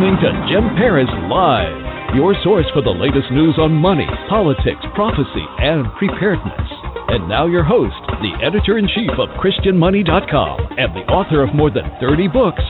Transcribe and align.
Listening 0.00 0.16
to 0.22 0.46
Jim 0.48 0.64
Paris 0.76 1.10
Live, 1.28 2.16
your 2.16 2.34
source 2.42 2.64
for 2.72 2.80
the 2.80 2.88
latest 2.88 3.30
news 3.30 3.56
on 3.58 3.70
money, 3.70 4.06
politics, 4.30 4.80
prophecy, 4.94 5.44
and 5.58 5.84
preparedness. 5.98 6.70
And 7.08 7.28
now, 7.28 7.46
your 7.46 7.62
host, 7.62 7.94
the 8.22 8.32
editor 8.42 8.78
in 8.78 8.88
chief 8.88 9.10
of 9.18 9.28
ChristianMoney.com 9.36 10.78
and 10.78 10.96
the 10.96 11.04
author 11.12 11.42
of 11.42 11.54
more 11.54 11.70
than 11.70 11.84
30 12.00 12.28
books, 12.28 12.62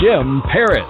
Jim 0.00 0.42
Paris. 0.52 0.86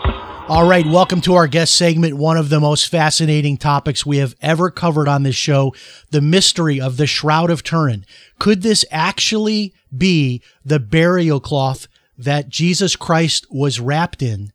All 0.49 0.69
right, 0.69 0.85
welcome 0.85 1.23
to 1.23 1.35
our 1.35 1.47
guest 1.47 1.75
segment. 1.75 2.19
One 2.19 2.37
of 2.37 2.51
the 2.51 2.61
most 2.61 2.91
fascinating 2.91 3.57
topics 3.57 4.05
we 4.05 4.19
have 4.19 4.35
ever 4.43 4.71
covered 4.71 5.09
on 5.09 5.23
this 5.23 5.37
show 5.37 5.75
the 6.11 6.21
mystery 6.21 6.79
of 6.79 6.99
the 6.99 7.07
Shroud 7.07 7.49
of 7.51 7.63
Turin. 7.63 8.05
Could 8.39 8.61
this 8.61 8.85
actually 8.91 9.73
be 9.97 10.43
the 10.63 10.79
burial 10.79 11.41
cloth 11.41 11.89
that 12.19 12.51
Jesus 12.51 12.97
Christ 12.97 13.47
was 13.51 13.81
wrapped 13.81 14.21
in? 14.21 14.53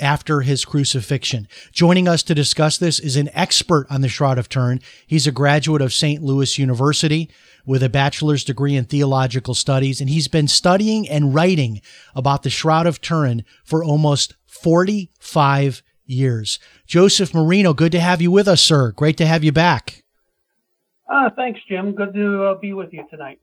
After 0.00 0.40
his 0.40 0.64
crucifixion. 0.64 1.46
Joining 1.72 2.08
us 2.08 2.22
to 2.24 2.34
discuss 2.34 2.78
this 2.78 2.98
is 2.98 3.16
an 3.16 3.30
expert 3.34 3.86
on 3.90 4.00
the 4.00 4.08
Shroud 4.08 4.38
of 4.38 4.48
Turin. 4.48 4.80
He's 5.06 5.26
a 5.26 5.32
graduate 5.32 5.82
of 5.82 5.92
St. 5.92 6.22
Louis 6.22 6.58
University 6.58 7.30
with 7.66 7.82
a 7.82 7.88
bachelor's 7.88 8.44
degree 8.44 8.74
in 8.74 8.84
theological 8.84 9.54
studies, 9.54 10.00
and 10.00 10.10
he's 10.10 10.28
been 10.28 10.48
studying 10.48 11.08
and 11.08 11.34
writing 11.34 11.80
about 12.14 12.42
the 12.42 12.50
Shroud 12.50 12.86
of 12.86 13.00
Turin 13.00 13.44
for 13.64 13.84
almost 13.84 14.34
45 14.46 15.82
years. 16.04 16.58
Joseph 16.86 17.34
Marino, 17.34 17.72
good 17.72 17.92
to 17.92 18.00
have 18.00 18.20
you 18.20 18.30
with 18.30 18.48
us, 18.48 18.60
sir. 18.60 18.92
Great 18.92 19.16
to 19.18 19.26
have 19.26 19.44
you 19.44 19.52
back. 19.52 20.02
Uh, 21.08 21.30
thanks, 21.34 21.60
Jim. 21.68 21.92
Good 21.92 22.14
to 22.14 22.44
uh, 22.44 22.54
be 22.58 22.72
with 22.72 22.92
you 22.92 23.04
tonight. 23.10 23.40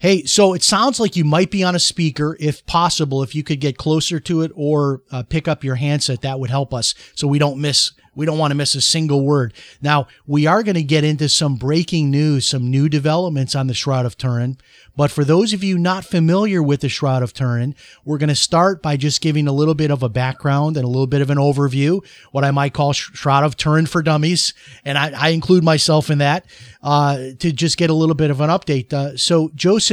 Hey, 0.00 0.24
so 0.24 0.54
it 0.54 0.62
sounds 0.62 0.98
like 0.98 1.14
you 1.14 1.26
might 1.26 1.50
be 1.50 1.62
on 1.62 1.74
a 1.74 1.78
speaker. 1.78 2.34
If 2.40 2.64
possible, 2.64 3.22
if 3.22 3.34
you 3.34 3.42
could 3.42 3.60
get 3.60 3.76
closer 3.76 4.18
to 4.20 4.40
it 4.40 4.50
or 4.54 5.02
uh, 5.10 5.24
pick 5.24 5.46
up 5.46 5.62
your 5.62 5.74
handset, 5.74 6.22
that 6.22 6.40
would 6.40 6.48
help 6.48 6.72
us 6.72 6.94
so 7.14 7.28
we 7.28 7.38
don't 7.38 7.60
miss 7.60 7.92
we 8.14 8.26
don't 8.26 8.38
want 8.38 8.50
to 8.50 8.56
miss 8.56 8.74
a 8.74 8.80
single 8.80 9.24
word. 9.24 9.54
Now, 9.80 10.08
we 10.26 10.46
are 10.46 10.62
going 10.62 10.74
to 10.74 10.82
get 10.82 11.04
into 11.04 11.28
some 11.28 11.56
breaking 11.56 12.10
news, 12.10 12.46
some 12.46 12.70
new 12.70 12.88
developments 12.88 13.54
on 13.54 13.66
the 13.66 13.74
Shroud 13.74 14.04
of 14.04 14.18
Turin. 14.18 14.58
But 14.96 15.10
for 15.10 15.24
those 15.24 15.52
of 15.52 15.64
you 15.64 15.78
not 15.78 16.04
familiar 16.04 16.62
with 16.62 16.80
the 16.80 16.88
Shroud 16.88 17.22
of 17.22 17.32
Turin, 17.32 17.74
we're 18.04 18.18
going 18.18 18.28
to 18.28 18.34
start 18.34 18.82
by 18.82 18.98
just 18.98 19.22
giving 19.22 19.48
a 19.48 19.52
little 19.52 19.74
bit 19.74 19.90
of 19.90 20.02
a 20.02 20.08
background 20.08 20.76
and 20.76 20.84
a 20.84 20.88
little 20.88 21.06
bit 21.06 21.22
of 21.22 21.30
an 21.30 21.38
overview, 21.38 22.04
what 22.32 22.44
I 22.44 22.50
might 22.50 22.74
call 22.74 22.92
Shroud 22.92 23.44
of 23.44 23.56
Turin 23.56 23.86
for 23.86 24.02
dummies. 24.02 24.52
And 24.84 24.98
I, 24.98 25.12
I 25.16 25.28
include 25.30 25.64
myself 25.64 26.10
in 26.10 26.18
that 26.18 26.44
uh, 26.82 27.16
to 27.38 27.52
just 27.52 27.78
get 27.78 27.90
a 27.90 27.94
little 27.94 28.16
bit 28.16 28.30
of 28.30 28.40
an 28.40 28.50
update. 28.50 28.92
Uh, 28.92 29.16
so, 29.16 29.50
Joseph, 29.54 29.89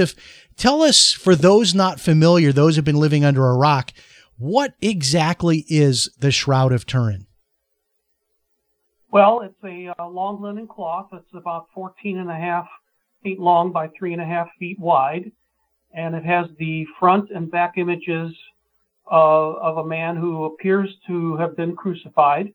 tell 0.56 0.82
us, 0.82 1.12
for 1.12 1.36
those 1.36 1.74
not 1.74 2.00
familiar, 2.00 2.52
those 2.52 2.76
who 2.76 2.80
have 2.80 2.86
been 2.86 3.00
living 3.00 3.24
under 3.24 3.48
a 3.48 3.58
rock, 3.58 3.94
what 4.38 4.76
exactly 4.82 5.66
is 5.68 6.10
the 6.20 6.32
Shroud 6.32 6.72
of 6.72 6.86
Turin? 6.86 7.26
Well, 9.12 9.42
it's 9.42 9.64
a 9.64 9.94
uh, 9.98 10.08
long 10.08 10.42
linen 10.42 10.68
cloth. 10.68 11.08
It's 11.14 11.34
about 11.34 11.68
14 11.74 12.18
and 12.18 12.30
a 12.30 12.36
half 12.36 12.68
feet 13.24 13.40
long 13.40 13.72
by 13.72 13.90
three 13.98 14.14
and 14.14 14.22
a 14.22 14.26
half 14.26 14.48
feet 14.60 14.80
wide. 14.80 15.32
And 15.94 16.14
it 16.14 16.26
has 16.26 16.48
the 16.60 16.86
front 17.00 17.32
and 17.32 17.50
back 17.50 17.78
images 17.78 18.32
uh, 19.10 19.16
of 19.16 19.78
a 19.78 19.88
man 19.88 20.18
who 20.18 20.46
appears 20.46 20.90
to 21.08 21.38
have 21.38 21.56
been 21.56 21.76
crucified. 21.76 22.54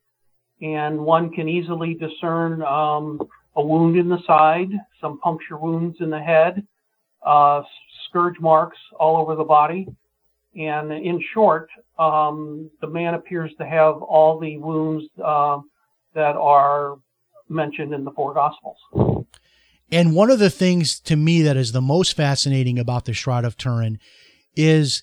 And 0.60 1.00
one 1.00 1.31
can 1.31 1.48
easily 1.48 1.94
discern 1.94 2.62
um, 2.62 3.20
a 3.56 3.62
wound 3.62 3.97
in 3.97 4.08
the 4.08 4.22
side, 4.26 4.69
some 5.00 5.19
puncture 5.19 5.56
wounds 5.56 5.97
in 6.00 6.10
the 6.10 6.20
head, 6.20 6.66
uh, 7.24 7.62
scourge 8.08 8.38
marks 8.40 8.78
all 8.98 9.16
over 9.16 9.34
the 9.34 9.44
body. 9.44 9.86
And 10.54 10.92
in 10.92 11.22
short, 11.32 11.70
um, 11.98 12.70
the 12.80 12.86
man 12.86 13.14
appears 13.14 13.50
to 13.58 13.66
have 13.66 14.02
all 14.02 14.38
the 14.38 14.58
wounds 14.58 15.04
uh, 15.22 15.58
that 16.14 16.36
are 16.36 16.96
mentioned 17.48 17.94
in 17.94 18.04
the 18.04 18.10
four 18.10 18.34
Gospels. 18.34 19.26
And 19.90 20.14
one 20.14 20.30
of 20.30 20.38
the 20.38 20.50
things 20.50 20.98
to 21.00 21.16
me 21.16 21.42
that 21.42 21.56
is 21.56 21.72
the 21.72 21.82
most 21.82 22.16
fascinating 22.16 22.78
about 22.78 23.04
the 23.04 23.12
Shroud 23.12 23.44
of 23.44 23.56
Turin 23.56 23.98
is 24.56 25.02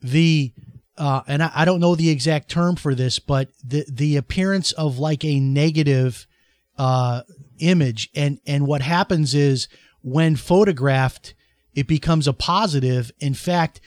the 0.00 0.52
uh, 0.96 1.22
and 1.28 1.44
I, 1.44 1.50
I, 1.54 1.64
don't 1.64 1.78
know 1.78 1.94
the 1.94 2.10
exact 2.10 2.48
term 2.48 2.74
for 2.74 2.92
this, 2.92 3.20
but 3.20 3.50
the 3.64 3.84
the 3.88 4.16
appearance 4.16 4.72
of 4.72 4.98
like 4.98 5.24
a 5.24 5.38
negative 5.38 6.26
uh, 6.76 7.22
image, 7.60 8.10
and 8.16 8.40
and 8.46 8.66
what 8.66 8.82
happens 8.82 9.32
is 9.32 9.68
when 10.02 10.34
photographed, 10.34 11.34
it 11.78 11.86
becomes 11.86 12.26
a 12.26 12.32
positive. 12.32 13.12
In 13.20 13.34
fact, 13.34 13.80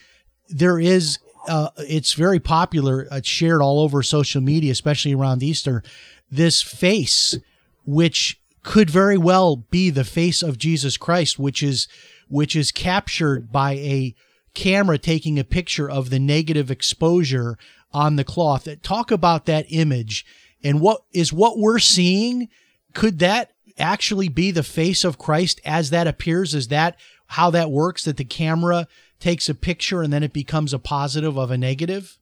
there 0.48 0.80
is 0.80 1.18
uh, 1.46 1.68
it's 1.76 2.14
very 2.14 2.40
popular. 2.40 3.06
It's 3.10 3.28
shared 3.28 3.60
all 3.60 3.80
over 3.80 4.02
social 4.02 4.40
media, 4.40 4.72
especially 4.72 5.12
around 5.12 5.42
Easter. 5.42 5.82
This 6.30 6.62
face, 6.62 7.36
which 7.84 8.40
could 8.62 8.88
very 8.88 9.18
well 9.18 9.56
be 9.56 9.90
the 9.90 10.04
face 10.04 10.42
of 10.42 10.56
Jesus 10.56 10.96
Christ, 10.96 11.38
which 11.38 11.62
is 11.62 11.86
which 12.28 12.56
is 12.56 12.72
captured 12.72 13.52
by 13.52 13.72
a 13.72 14.14
camera 14.54 14.96
taking 14.96 15.38
a 15.38 15.44
picture 15.44 15.90
of 15.90 16.08
the 16.08 16.18
negative 16.18 16.70
exposure 16.70 17.58
on 17.92 18.16
the 18.16 18.24
cloth. 18.24 18.66
Talk 18.82 19.10
about 19.10 19.44
that 19.44 19.66
image 19.68 20.24
and 20.64 20.80
what 20.80 21.02
is 21.12 21.30
what 21.30 21.58
we're 21.58 21.78
seeing. 21.78 22.48
Could 22.94 23.18
that 23.18 23.52
actually 23.76 24.28
be 24.28 24.50
the 24.50 24.62
face 24.62 25.04
of 25.04 25.18
Christ 25.18 25.60
as 25.62 25.90
that 25.90 26.06
appears? 26.06 26.54
Is 26.54 26.68
that 26.68 26.96
how 27.32 27.50
that 27.50 27.70
works? 27.70 28.04
That 28.04 28.16
the 28.16 28.24
camera 28.24 28.86
takes 29.20 29.48
a 29.48 29.54
picture 29.54 30.02
and 30.02 30.12
then 30.12 30.22
it 30.22 30.32
becomes 30.32 30.72
a 30.72 30.78
positive 30.78 31.36
of 31.36 31.50
a 31.50 31.58
negative? 31.58 32.18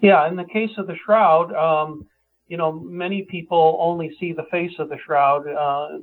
Yeah, 0.00 0.28
in 0.28 0.36
the 0.36 0.44
case 0.44 0.70
of 0.76 0.86
the 0.86 0.96
shroud, 1.04 1.52
um, 1.54 2.06
you 2.48 2.56
know, 2.56 2.72
many 2.72 3.22
people 3.22 3.78
only 3.80 4.14
see 4.20 4.32
the 4.32 4.46
face 4.50 4.72
of 4.78 4.88
the 4.88 4.98
shroud, 5.04 5.48
uh, 5.48 5.98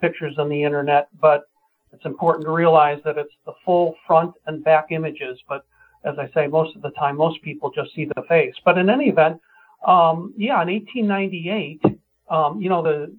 pictures 0.00 0.36
on 0.38 0.48
the 0.48 0.62
internet, 0.62 1.08
but 1.20 1.44
it's 1.92 2.04
important 2.04 2.44
to 2.44 2.52
realize 2.52 3.00
that 3.04 3.18
it's 3.18 3.34
the 3.46 3.52
full 3.64 3.96
front 4.06 4.34
and 4.46 4.62
back 4.62 4.86
images. 4.90 5.40
But 5.48 5.64
as 6.04 6.14
I 6.18 6.30
say, 6.32 6.46
most 6.46 6.76
of 6.76 6.82
the 6.82 6.90
time, 6.90 7.16
most 7.16 7.42
people 7.42 7.70
just 7.70 7.94
see 7.94 8.04
the 8.04 8.22
face. 8.28 8.54
But 8.64 8.78
in 8.78 8.88
any 8.88 9.08
event, 9.08 9.40
um, 9.86 10.32
yeah, 10.36 10.62
in 10.62 10.68
1898, 10.68 11.82
um, 12.30 12.60
you 12.60 12.68
know, 12.68 12.82
the 12.82 13.12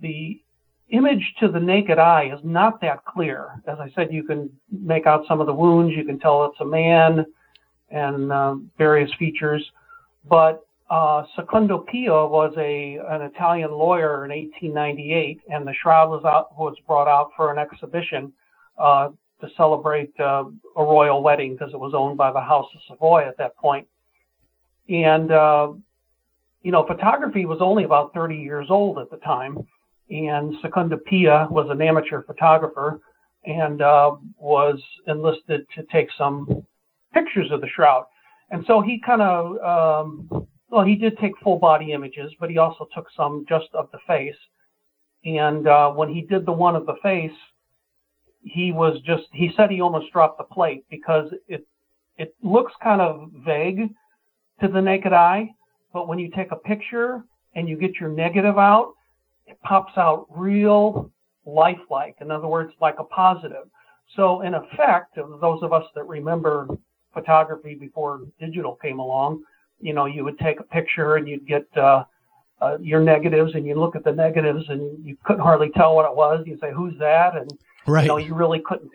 the 0.00 0.40
image 0.90 1.34
to 1.40 1.48
the 1.48 1.60
naked 1.60 1.98
eye 1.98 2.30
is 2.34 2.40
not 2.44 2.80
that 2.80 3.04
clear. 3.04 3.60
As 3.66 3.78
I 3.80 3.90
said, 3.94 4.12
you 4.12 4.24
can 4.24 4.50
make 4.70 5.06
out 5.06 5.24
some 5.26 5.40
of 5.40 5.46
the 5.46 5.54
wounds, 5.54 5.94
you 5.96 6.04
can 6.04 6.18
tell 6.18 6.44
it's 6.46 6.60
a 6.60 6.64
man, 6.64 7.24
and 7.90 8.32
uh, 8.32 8.56
various 8.78 9.10
features. 9.18 9.64
But 10.28 10.66
uh, 10.90 11.24
Secondo 11.36 11.78
Pia 11.78 12.12
was 12.12 12.52
a 12.58 12.98
an 13.08 13.22
Italian 13.22 13.70
lawyer 13.70 14.24
in 14.24 14.30
1898, 14.30 15.40
and 15.48 15.66
the 15.66 15.74
shroud 15.80 16.10
was 16.10 16.24
out 16.24 16.58
was 16.58 16.76
brought 16.86 17.08
out 17.08 17.30
for 17.36 17.52
an 17.52 17.58
exhibition 17.58 18.32
uh, 18.78 19.10
to 19.40 19.48
celebrate 19.56 20.12
uh, 20.18 20.44
a 20.76 20.82
royal 20.82 21.22
wedding 21.22 21.52
because 21.54 21.72
it 21.72 21.80
was 21.80 21.94
owned 21.94 22.18
by 22.18 22.32
the 22.32 22.40
House 22.40 22.66
of 22.74 22.80
Savoy 22.88 23.22
at 23.26 23.36
that 23.38 23.56
point. 23.56 23.86
And 24.88 25.30
uh, 25.30 25.72
you 26.62 26.72
know, 26.72 26.84
photography 26.86 27.46
was 27.46 27.58
only 27.60 27.84
about 27.84 28.12
30 28.12 28.36
years 28.36 28.66
old 28.68 28.98
at 28.98 29.10
the 29.10 29.16
time, 29.18 29.66
and 30.10 30.54
Secondo 30.60 30.96
Pia 30.96 31.46
was 31.50 31.68
an 31.70 31.80
amateur 31.80 32.22
photographer 32.22 33.00
and 33.44 33.80
uh, 33.80 34.12
was 34.38 34.80
enlisted 35.06 35.66
to 35.76 35.84
take 35.92 36.08
some 36.18 36.64
pictures 37.14 37.50
of 37.50 37.60
the 37.60 37.68
shroud. 37.68 38.04
And 38.50 38.64
so 38.66 38.80
he 38.80 39.00
kind 39.04 39.22
of 39.22 39.56
um, 39.62 40.46
well, 40.70 40.84
he 40.84 40.94
did 40.94 41.18
take 41.18 41.32
full 41.42 41.58
body 41.58 41.92
images, 41.92 42.32
but 42.38 42.50
he 42.50 42.58
also 42.58 42.88
took 42.94 43.06
some 43.16 43.44
just 43.48 43.66
of 43.74 43.88
the 43.92 43.98
face. 44.06 44.36
And 45.24 45.66
uh, 45.66 45.90
when 45.90 46.08
he 46.08 46.22
did 46.22 46.46
the 46.46 46.52
one 46.52 46.76
of 46.76 46.86
the 46.86 46.94
face, 47.02 47.36
he 48.42 48.72
was 48.72 49.00
just 49.04 49.24
he 49.32 49.52
said 49.56 49.70
he 49.70 49.80
almost 49.80 50.12
dropped 50.12 50.38
the 50.38 50.44
plate 50.44 50.84
because 50.90 51.30
it 51.46 51.66
it 52.16 52.34
looks 52.42 52.72
kind 52.82 53.00
of 53.00 53.30
vague 53.44 53.90
to 54.60 54.68
the 54.68 54.80
naked 54.80 55.12
eye, 55.12 55.50
but 55.92 56.08
when 56.08 56.18
you 56.18 56.30
take 56.30 56.52
a 56.52 56.56
picture 56.56 57.22
and 57.54 57.68
you 57.68 57.76
get 57.76 57.96
your 57.98 58.10
negative 58.10 58.58
out, 58.58 58.94
it 59.50 59.60
pops 59.62 59.96
out 59.96 60.26
real 60.30 61.10
lifelike. 61.44 62.16
In 62.20 62.30
other 62.30 62.46
words, 62.46 62.72
like 62.80 62.96
a 62.98 63.04
positive. 63.04 63.68
So, 64.16 64.42
in 64.42 64.54
effect, 64.54 65.16
those 65.16 65.62
of 65.62 65.72
us 65.72 65.84
that 65.94 66.06
remember 66.06 66.68
photography 67.12 67.74
before 67.74 68.22
digital 68.38 68.76
came 68.76 68.98
along, 68.98 69.42
you 69.80 69.92
know, 69.92 70.06
you 70.06 70.24
would 70.24 70.38
take 70.38 70.60
a 70.60 70.64
picture 70.64 71.16
and 71.16 71.28
you'd 71.28 71.46
get 71.46 71.66
uh, 71.76 72.04
uh, 72.60 72.78
your 72.80 73.00
negatives 73.00 73.54
and 73.54 73.66
you 73.66 73.74
look 73.74 73.96
at 73.96 74.04
the 74.04 74.12
negatives 74.12 74.64
and 74.68 75.04
you 75.04 75.16
couldn't 75.24 75.42
hardly 75.42 75.70
tell 75.70 75.94
what 75.94 76.08
it 76.08 76.14
was. 76.14 76.44
You 76.46 76.58
say, 76.60 76.72
"Who's 76.72 76.98
that?" 76.98 77.36
And 77.36 77.50
Right. 77.86 78.02
you 78.02 78.08
know, 78.08 78.18
you 78.18 78.34
really 78.34 78.60
couldn't 78.60 78.90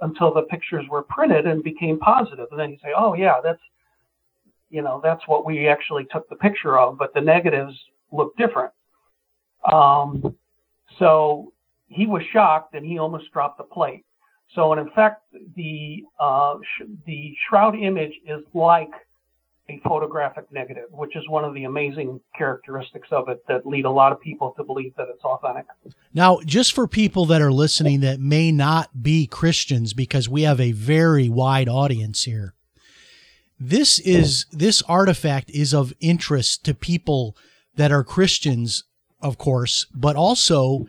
until 0.00 0.32
the 0.32 0.42
pictures 0.42 0.86
were 0.88 1.02
printed 1.02 1.46
and 1.46 1.62
became 1.62 1.98
positive. 1.98 2.46
And 2.50 2.60
then 2.60 2.70
you 2.70 2.78
say, 2.82 2.92
"Oh 2.96 3.14
yeah, 3.14 3.40
that's 3.42 3.60
you 4.70 4.82
know, 4.82 5.00
that's 5.02 5.26
what 5.26 5.44
we 5.46 5.66
actually 5.66 6.06
took 6.10 6.28
the 6.28 6.36
picture 6.36 6.78
of." 6.78 6.98
But 6.98 7.12
the 7.14 7.20
negatives 7.20 7.74
look 8.12 8.36
different. 8.36 8.72
Um, 9.70 10.36
so 10.98 11.52
he 11.88 12.06
was 12.06 12.22
shocked 12.32 12.74
and 12.74 12.84
he 12.84 12.98
almost 12.98 13.32
dropped 13.32 13.58
the 13.58 13.64
plate. 13.64 14.04
So 14.54 14.72
in 14.72 14.78
effect, 14.78 15.22
the 15.56 16.04
uh, 16.18 16.54
sh- 16.62 16.88
the 17.06 17.34
shroud 17.48 17.76
image 17.76 18.14
is 18.26 18.42
like 18.54 18.90
a 19.68 19.78
photographic 19.86 20.50
negative, 20.50 20.84
which 20.90 21.14
is 21.14 21.28
one 21.28 21.44
of 21.44 21.52
the 21.52 21.64
amazing 21.64 22.20
characteristics 22.36 23.08
of 23.10 23.28
it 23.28 23.44
that 23.48 23.66
lead 23.66 23.84
a 23.84 23.90
lot 23.90 24.12
of 24.12 24.20
people 24.20 24.54
to 24.56 24.64
believe 24.64 24.94
that 24.96 25.08
it's 25.10 25.22
authentic. 25.22 25.66
Now, 26.14 26.38
just 26.46 26.72
for 26.72 26.88
people 26.88 27.26
that 27.26 27.42
are 27.42 27.52
listening 27.52 28.00
that 28.00 28.18
may 28.18 28.50
not 28.50 29.02
be 29.02 29.26
Christians, 29.26 29.92
because 29.92 30.28
we 30.28 30.42
have 30.42 30.60
a 30.60 30.72
very 30.72 31.28
wide 31.28 31.68
audience 31.68 32.24
here, 32.24 32.54
this 33.60 33.98
is 33.98 34.46
this 34.50 34.82
artifact 34.82 35.50
is 35.50 35.74
of 35.74 35.92
interest 36.00 36.64
to 36.64 36.72
people 36.72 37.36
that 37.76 37.92
are 37.92 38.04
Christians, 38.04 38.84
of 39.20 39.38
course, 39.38 39.86
but 39.94 40.16
also 40.16 40.86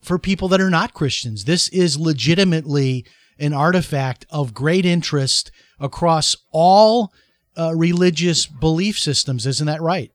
for 0.00 0.18
people 0.18 0.48
that 0.48 0.60
are 0.60 0.70
not 0.70 0.94
Christians. 0.94 1.44
This 1.44 1.68
is 1.68 1.98
legitimately 1.98 3.04
an 3.38 3.52
artifact 3.52 4.26
of 4.30 4.54
great 4.54 4.84
interest 4.84 5.50
across 5.78 6.36
all 6.50 7.12
uh, 7.56 7.74
religious 7.74 8.46
belief 8.46 8.98
systems. 8.98 9.46
Isn't 9.46 9.66
that 9.66 9.80
right? 9.80 10.12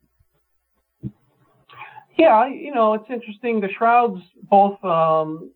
Yeah, 2.17 2.47
you 2.47 2.73
know, 2.73 2.93
it's 2.93 3.09
interesting. 3.09 3.59
The 3.59 3.69
shroud's 3.77 4.21
both 4.49 4.83
um, 4.83 5.51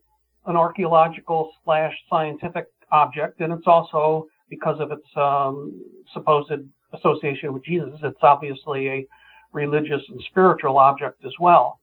an 0.46 0.56
archaeological 0.56 1.52
slash 1.64 1.94
scientific 2.10 2.66
object, 2.92 3.42
and 3.42 3.54
it's 3.54 3.68
also 3.68 4.28
because 4.50 4.80
of 4.80 4.92
its 4.92 5.06
um, 5.16 5.80
supposed 6.14 6.52
association 6.94 7.54
with 7.54 7.64
Jesus. 7.64 8.00
It's 8.02 8.18
obviously 8.22 8.88
a 8.88 9.08
religious 9.54 10.02
and 10.10 10.22
spiritual 10.30 10.78
object 10.78 11.24
as 11.26 11.34
well. 11.40 11.80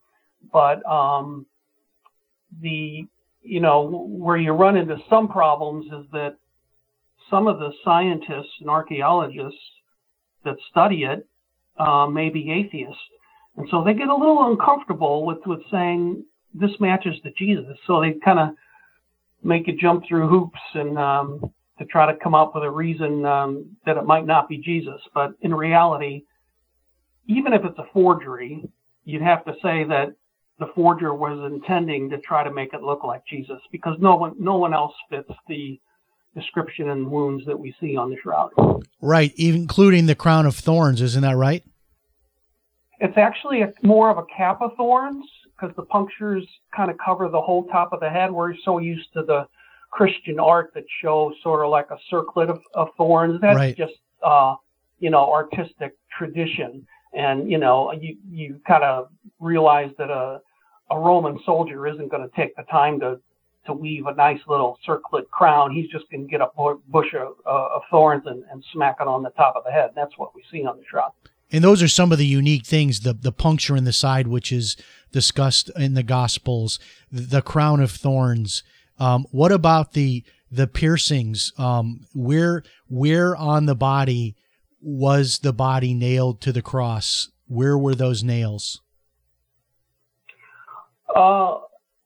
But 0.52 0.84
um, 0.90 1.46
the 2.60 3.06
you 3.42 3.60
know 3.60 4.06
where 4.08 4.36
you 4.36 4.52
run 4.52 4.76
into 4.76 4.96
some 5.08 5.28
problems 5.28 5.86
is 5.86 6.06
that 6.12 6.36
some 7.30 7.46
of 7.46 7.58
the 7.58 7.72
scientists 7.84 8.52
and 8.60 8.70
archaeologists 8.70 9.58
that 10.44 10.56
study 10.70 11.04
it 11.04 11.26
uh, 11.78 12.06
may 12.06 12.28
be 12.28 12.50
atheists, 12.50 13.02
and 13.56 13.66
so 13.70 13.82
they 13.82 13.94
get 13.94 14.08
a 14.08 14.16
little 14.16 14.50
uncomfortable 14.50 15.24
with 15.24 15.38
with 15.46 15.60
saying 15.70 16.24
this 16.54 16.70
matches 16.80 17.16
to 17.24 17.30
Jesus. 17.32 17.76
So 17.86 18.00
they 18.00 18.14
kind 18.24 18.38
of 18.38 18.50
make 19.42 19.66
you 19.66 19.76
jump 19.76 20.04
through 20.08 20.28
hoops 20.28 20.60
and 20.74 20.98
um, 20.98 21.40
to 21.78 21.84
try 21.86 22.10
to 22.10 22.18
come 22.18 22.34
up 22.34 22.54
with 22.54 22.64
a 22.64 22.70
reason 22.70 23.24
um, 23.26 23.76
that 23.84 23.96
it 23.96 24.04
might 24.04 24.26
not 24.26 24.48
be 24.48 24.58
Jesus. 24.58 25.00
But 25.12 25.34
in 25.40 25.54
reality, 25.54 26.22
even 27.26 27.52
if 27.52 27.64
it's 27.64 27.78
a 27.78 27.86
forgery, 27.92 28.64
you'd 29.04 29.22
have 29.22 29.44
to 29.44 29.52
say 29.62 29.84
that 29.84 30.14
the 30.58 30.66
forger 30.74 31.14
was 31.14 31.38
intending 31.52 32.10
to 32.10 32.18
try 32.18 32.44
to 32.44 32.52
make 32.52 32.74
it 32.74 32.82
look 32.82 33.04
like 33.04 33.26
Jesus 33.26 33.60
because 33.72 33.96
no 34.00 34.16
one 34.16 34.34
no 34.38 34.56
one 34.56 34.72
else 34.72 34.94
fits 35.10 35.30
the 35.48 35.80
description 36.34 36.90
and 36.90 37.10
wounds 37.10 37.44
that 37.46 37.58
we 37.58 37.74
see 37.80 37.96
on 37.96 38.10
the 38.10 38.16
shroud. 38.22 38.50
Right, 39.00 39.32
including 39.36 40.06
the 40.06 40.14
crown 40.14 40.46
of 40.46 40.56
thorns. 40.56 41.00
Isn't 41.00 41.22
that 41.22 41.36
right? 41.36 41.64
It's 43.00 43.16
actually 43.16 43.62
a, 43.62 43.72
more 43.82 44.10
of 44.10 44.18
a 44.18 44.24
cap 44.36 44.62
of 44.62 44.72
thorns 44.76 45.24
because 45.52 45.74
the 45.76 45.82
punctures 45.82 46.46
kind 46.74 46.90
of 46.90 46.96
cover 47.04 47.28
the 47.28 47.40
whole 47.40 47.64
top 47.66 47.92
of 47.92 48.00
the 48.00 48.10
head. 48.10 48.32
We're 48.32 48.54
so 48.64 48.78
used 48.78 49.12
to 49.14 49.22
the 49.22 49.46
Christian 49.90 50.40
art 50.40 50.72
that 50.74 50.84
shows 51.02 51.34
sort 51.42 51.64
of 51.64 51.70
like 51.70 51.90
a 51.90 51.98
circlet 52.10 52.50
of, 52.50 52.60
of 52.74 52.88
thorns. 52.96 53.40
That's 53.40 53.56
Right. 53.56 53.76
just 53.76 53.94
uh, 54.22 54.56
you 54.98 55.10
know 55.10 55.30
artistic 55.32 55.96
tradition, 56.16 56.86
and 57.16 57.50
you 57.50 57.58
know 57.58 57.92
you 57.92 58.16
you 58.30 58.60
kind 58.66 58.84
of 58.84 59.08
realize 59.40 59.90
that 59.98 60.10
a 60.10 60.40
a 60.90 60.98
Roman 60.98 61.38
soldier 61.44 61.86
isn't 61.86 62.10
going 62.10 62.28
to 62.28 62.36
take 62.36 62.54
the 62.56 62.62
time 62.64 63.00
to 63.00 63.20
to 63.66 63.72
weave 63.72 64.06
a 64.06 64.14
nice 64.14 64.40
little 64.46 64.78
circlet 64.84 65.30
crown. 65.30 65.72
He's 65.72 65.88
just 65.88 66.04
going 66.10 66.24
to 66.24 66.30
get 66.30 66.42
a 66.42 66.48
bu- 66.56 66.80
bush 66.88 67.14
of, 67.14 67.34
uh, 67.46 67.76
of 67.76 67.82
thorns 67.90 68.24
and, 68.26 68.44
and 68.50 68.62
smack 68.72 68.96
it 69.00 69.08
on 69.08 69.22
the 69.22 69.30
top 69.30 69.54
of 69.56 69.64
the 69.64 69.70
head. 69.70 69.90
That's 69.94 70.18
what 70.18 70.34
we 70.34 70.44
see 70.52 70.66
on 70.66 70.76
the 70.76 70.84
shroud. 70.88 71.12
And 71.50 71.64
those 71.64 71.82
are 71.82 71.88
some 71.88 72.12
of 72.12 72.18
the 72.18 72.26
unique 72.26 72.66
things 72.66 73.00
the 73.00 73.12
the 73.12 73.32
puncture 73.32 73.76
in 73.76 73.84
the 73.84 73.92
side, 73.92 74.26
which 74.26 74.50
is 74.50 74.76
discussed 75.12 75.70
in 75.76 75.94
the 75.94 76.02
Gospels, 76.02 76.78
the 77.12 77.42
crown 77.42 77.80
of 77.80 77.90
thorns. 77.90 78.62
Um, 78.98 79.26
what 79.30 79.52
about 79.52 79.92
the 79.92 80.24
the 80.50 80.66
piercings? 80.66 81.52
Um, 81.56 82.06
where 82.12 82.64
where 82.88 83.36
on 83.36 83.66
the 83.66 83.76
body 83.76 84.34
was 84.84 85.38
the 85.38 85.52
body 85.52 85.94
nailed 85.94 86.40
to 86.42 86.52
the 86.52 86.62
cross? 86.62 87.30
Where 87.48 87.78
were 87.78 87.94
those 87.94 88.22
nails? 88.22 88.80
Uh, 91.14 91.58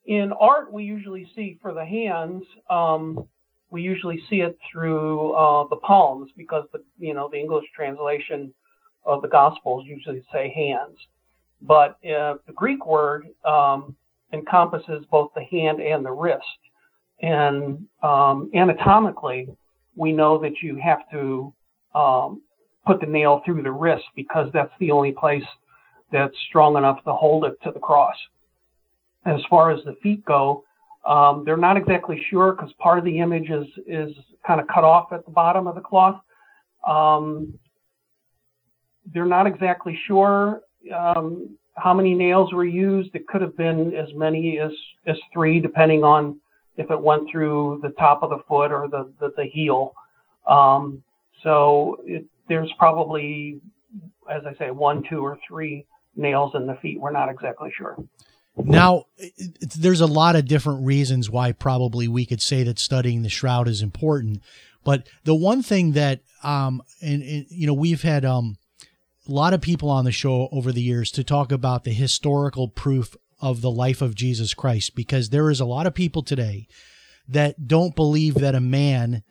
in 0.06 0.32
art, 0.32 0.72
we 0.72 0.84
usually 0.84 1.30
see 1.34 1.58
for 1.60 1.74
the 1.74 1.84
hands, 1.84 2.44
um, 2.70 3.26
we 3.70 3.82
usually 3.82 4.22
see 4.30 4.40
it 4.40 4.56
through 4.70 5.32
uh, 5.32 5.66
the 5.68 5.76
palms 5.76 6.30
because 6.36 6.64
the 6.72 6.82
you 6.98 7.14
know 7.14 7.28
the 7.30 7.38
English 7.38 7.66
translation 7.74 8.52
of 9.04 9.22
the 9.22 9.28
Gospels 9.28 9.84
usually 9.86 10.22
say 10.32 10.52
hands, 10.54 10.98
but 11.60 11.98
uh, 12.04 12.36
the 12.46 12.52
Greek 12.54 12.86
word 12.86 13.26
um, 13.44 13.94
encompasses 14.32 15.04
both 15.10 15.30
the 15.34 15.44
hand 15.44 15.80
and 15.80 16.04
the 16.04 16.10
wrist, 16.10 16.44
and 17.20 17.86
um, 18.02 18.50
anatomically, 18.54 19.48
we 19.96 20.12
know 20.12 20.38
that 20.38 20.62
you 20.62 20.76
have 20.76 21.00
to 21.10 21.52
um, 21.94 22.40
put 22.88 23.00
the 23.00 23.06
nail 23.06 23.42
through 23.44 23.62
the 23.62 23.70
wrist 23.70 24.04
because 24.16 24.48
that's 24.52 24.72
the 24.80 24.90
only 24.90 25.12
place 25.12 25.44
that's 26.10 26.34
strong 26.48 26.76
enough 26.76 27.04
to 27.04 27.12
hold 27.12 27.44
it 27.44 27.54
to 27.62 27.70
the 27.70 27.78
cross 27.78 28.16
as 29.28 29.40
far 29.48 29.70
as 29.70 29.84
the 29.84 29.96
feet 30.02 30.24
go, 30.24 30.64
um, 31.06 31.44
they're 31.44 31.56
not 31.56 31.76
exactly 31.76 32.20
sure 32.30 32.52
because 32.52 32.72
part 32.78 32.98
of 32.98 33.04
the 33.04 33.18
image 33.18 33.50
is 33.50 33.66
is 33.86 34.14
kind 34.46 34.60
of 34.60 34.66
cut 34.68 34.84
off 34.84 35.12
at 35.12 35.24
the 35.24 35.30
bottom 35.30 35.66
of 35.66 35.74
the 35.74 35.80
cloth. 35.80 36.20
Um, 36.86 37.58
they're 39.12 39.26
not 39.26 39.46
exactly 39.46 39.98
sure 40.06 40.62
um, 40.94 41.56
how 41.74 41.94
many 41.94 42.14
nails 42.14 42.52
were 42.52 42.64
used. 42.64 43.14
It 43.14 43.26
could 43.26 43.40
have 43.40 43.56
been 43.56 43.94
as 43.94 44.08
many 44.14 44.58
as 44.58 44.72
as 45.06 45.16
three, 45.32 45.60
depending 45.60 46.04
on 46.04 46.40
if 46.76 46.90
it 46.90 47.00
went 47.00 47.28
through 47.30 47.80
the 47.82 47.90
top 47.90 48.22
of 48.22 48.30
the 48.30 48.40
foot 48.48 48.72
or 48.72 48.88
the 48.88 49.10
the, 49.20 49.32
the 49.36 49.44
heel. 49.44 49.94
Um, 50.46 51.02
so 51.42 51.98
it, 52.04 52.24
there's 52.48 52.72
probably, 52.78 53.60
as 54.30 54.42
I 54.46 54.54
say, 54.58 54.70
one, 54.70 55.04
two, 55.08 55.24
or 55.24 55.38
three 55.46 55.86
nails 56.16 56.52
in 56.54 56.66
the 56.66 56.74
feet. 56.76 57.00
We're 57.00 57.12
not 57.12 57.28
exactly 57.28 57.72
sure. 57.76 57.96
Now, 58.56 59.04
there's 59.76 60.00
a 60.00 60.06
lot 60.06 60.34
of 60.34 60.46
different 60.46 60.84
reasons 60.84 61.30
why 61.30 61.52
probably 61.52 62.08
we 62.08 62.26
could 62.26 62.42
say 62.42 62.64
that 62.64 62.78
studying 62.78 63.22
the 63.22 63.28
shroud 63.28 63.68
is 63.68 63.82
important. 63.82 64.42
But 64.84 65.08
the 65.24 65.34
one 65.34 65.62
thing 65.62 65.92
that, 65.92 66.22
um, 66.42 66.82
and, 67.00 67.22
and 67.22 67.46
you 67.50 67.66
know, 67.66 67.74
we've 67.74 68.02
had 68.02 68.24
um, 68.24 68.56
a 69.28 69.32
lot 69.32 69.54
of 69.54 69.60
people 69.60 69.90
on 69.90 70.04
the 70.04 70.12
show 70.12 70.48
over 70.50 70.72
the 70.72 70.82
years 70.82 71.12
to 71.12 71.22
talk 71.22 71.52
about 71.52 71.84
the 71.84 71.92
historical 71.92 72.68
proof 72.68 73.16
of 73.40 73.60
the 73.60 73.70
life 73.70 74.02
of 74.02 74.16
Jesus 74.16 74.54
Christ, 74.54 74.96
because 74.96 75.28
there 75.28 75.50
is 75.50 75.60
a 75.60 75.64
lot 75.64 75.86
of 75.86 75.94
people 75.94 76.22
today 76.22 76.66
that 77.28 77.68
don't 77.68 77.94
believe 77.94 78.34
that 78.34 78.56
a 78.56 78.60
man 78.60 79.22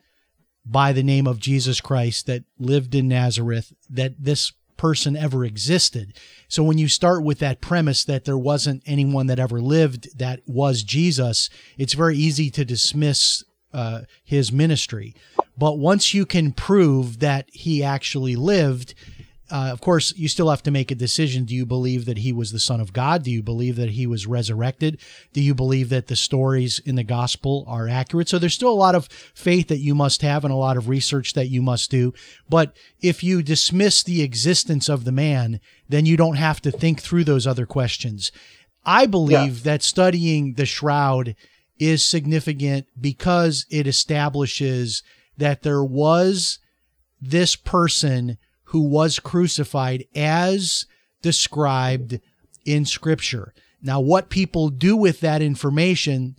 by 0.70 0.92
the 0.92 1.02
name 1.02 1.26
of 1.26 1.40
Jesus 1.40 1.80
Christ 1.80 2.26
that 2.26 2.44
lived 2.58 2.94
in 2.94 3.08
Nazareth, 3.08 3.72
that 3.88 4.14
this 4.18 4.52
person 4.76 5.16
ever 5.16 5.44
existed. 5.44 6.14
So 6.46 6.62
when 6.62 6.78
you 6.78 6.88
start 6.88 7.24
with 7.24 7.40
that 7.40 7.60
premise 7.60 8.04
that 8.04 8.24
there 8.24 8.38
wasn't 8.38 8.82
anyone 8.86 9.26
that 9.26 9.38
ever 9.38 9.60
lived 9.60 10.18
that 10.18 10.40
was 10.46 10.82
Jesus, 10.82 11.50
it's 11.76 11.94
very 11.94 12.16
easy 12.16 12.50
to 12.50 12.64
dismiss 12.64 13.44
uh, 13.74 14.02
his 14.24 14.52
ministry. 14.52 15.14
But 15.56 15.78
once 15.78 16.14
you 16.14 16.24
can 16.24 16.52
prove 16.52 17.18
that 17.18 17.48
he 17.52 17.82
actually 17.82 18.36
lived, 18.36 18.94
uh, 19.50 19.70
of 19.72 19.80
course, 19.80 20.12
you 20.16 20.28
still 20.28 20.50
have 20.50 20.62
to 20.64 20.70
make 20.70 20.90
a 20.90 20.94
decision. 20.94 21.44
Do 21.44 21.54
you 21.54 21.64
believe 21.64 22.04
that 22.04 22.18
he 22.18 22.32
was 22.32 22.52
the 22.52 22.58
Son 22.58 22.80
of 22.80 22.92
God? 22.92 23.22
Do 23.22 23.30
you 23.30 23.42
believe 23.42 23.76
that 23.76 23.90
he 23.90 24.06
was 24.06 24.26
resurrected? 24.26 25.00
Do 25.32 25.40
you 25.40 25.54
believe 25.54 25.88
that 25.88 26.08
the 26.08 26.16
stories 26.16 26.78
in 26.80 26.96
the 26.96 27.04
gospel 27.04 27.64
are 27.66 27.88
accurate? 27.88 28.28
So 28.28 28.38
there's 28.38 28.54
still 28.54 28.72
a 28.72 28.74
lot 28.74 28.94
of 28.94 29.06
faith 29.06 29.68
that 29.68 29.78
you 29.78 29.94
must 29.94 30.22
have 30.22 30.44
and 30.44 30.52
a 30.52 30.56
lot 30.56 30.76
of 30.76 30.88
research 30.88 31.32
that 31.32 31.48
you 31.48 31.62
must 31.62 31.90
do. 31.90 32.12
But 32.48 32.76
if 33.00 33.24
you 33.24 33.42
dismiss 33.42 34.02
the 34.02 34.22
existence 34.22 34.88
of 34.88 35.04
the 35.04 35.12
man, 35.12 35.60
then 35.88 36.04
you 36.04 36.16
don't 36.16 36.36
have 36.36 36.60
to 36.62 36.70
think 36.70 37.00
through 37.00 37.24
those 37.24 37.46
other 37.46 37.66
questions. 37.66 38.30
I 38.84 39.06
believe 39.06 39.64
that 39.64 39.82
studying 39.82 40.54
the 40.54 40.66
shroud 40.66 41.34
is 41.78 42.02
significant 42.02 42.86
because 43.00 43.66
it 43.70 43.86
establishes 43.86 45.02
that 45.36 45.62
there 45.62 45.84
was 45.84 46.58
this 47.20 47.56
person 47.56 48.38
who 48.68 48.82
was 48.82 49.18
crucified 49.18 50.04
as 50.14 50.86
described 51.22 52.20
in 52.64 52.84
scripture. 52.84 53.54
Now, 53.80 54.00
what 54.00 54.28
people 54.28 54.68
do 54.68 54.96
with 54.96 55.20
that 55.20 55.40
information, 55.40 56.36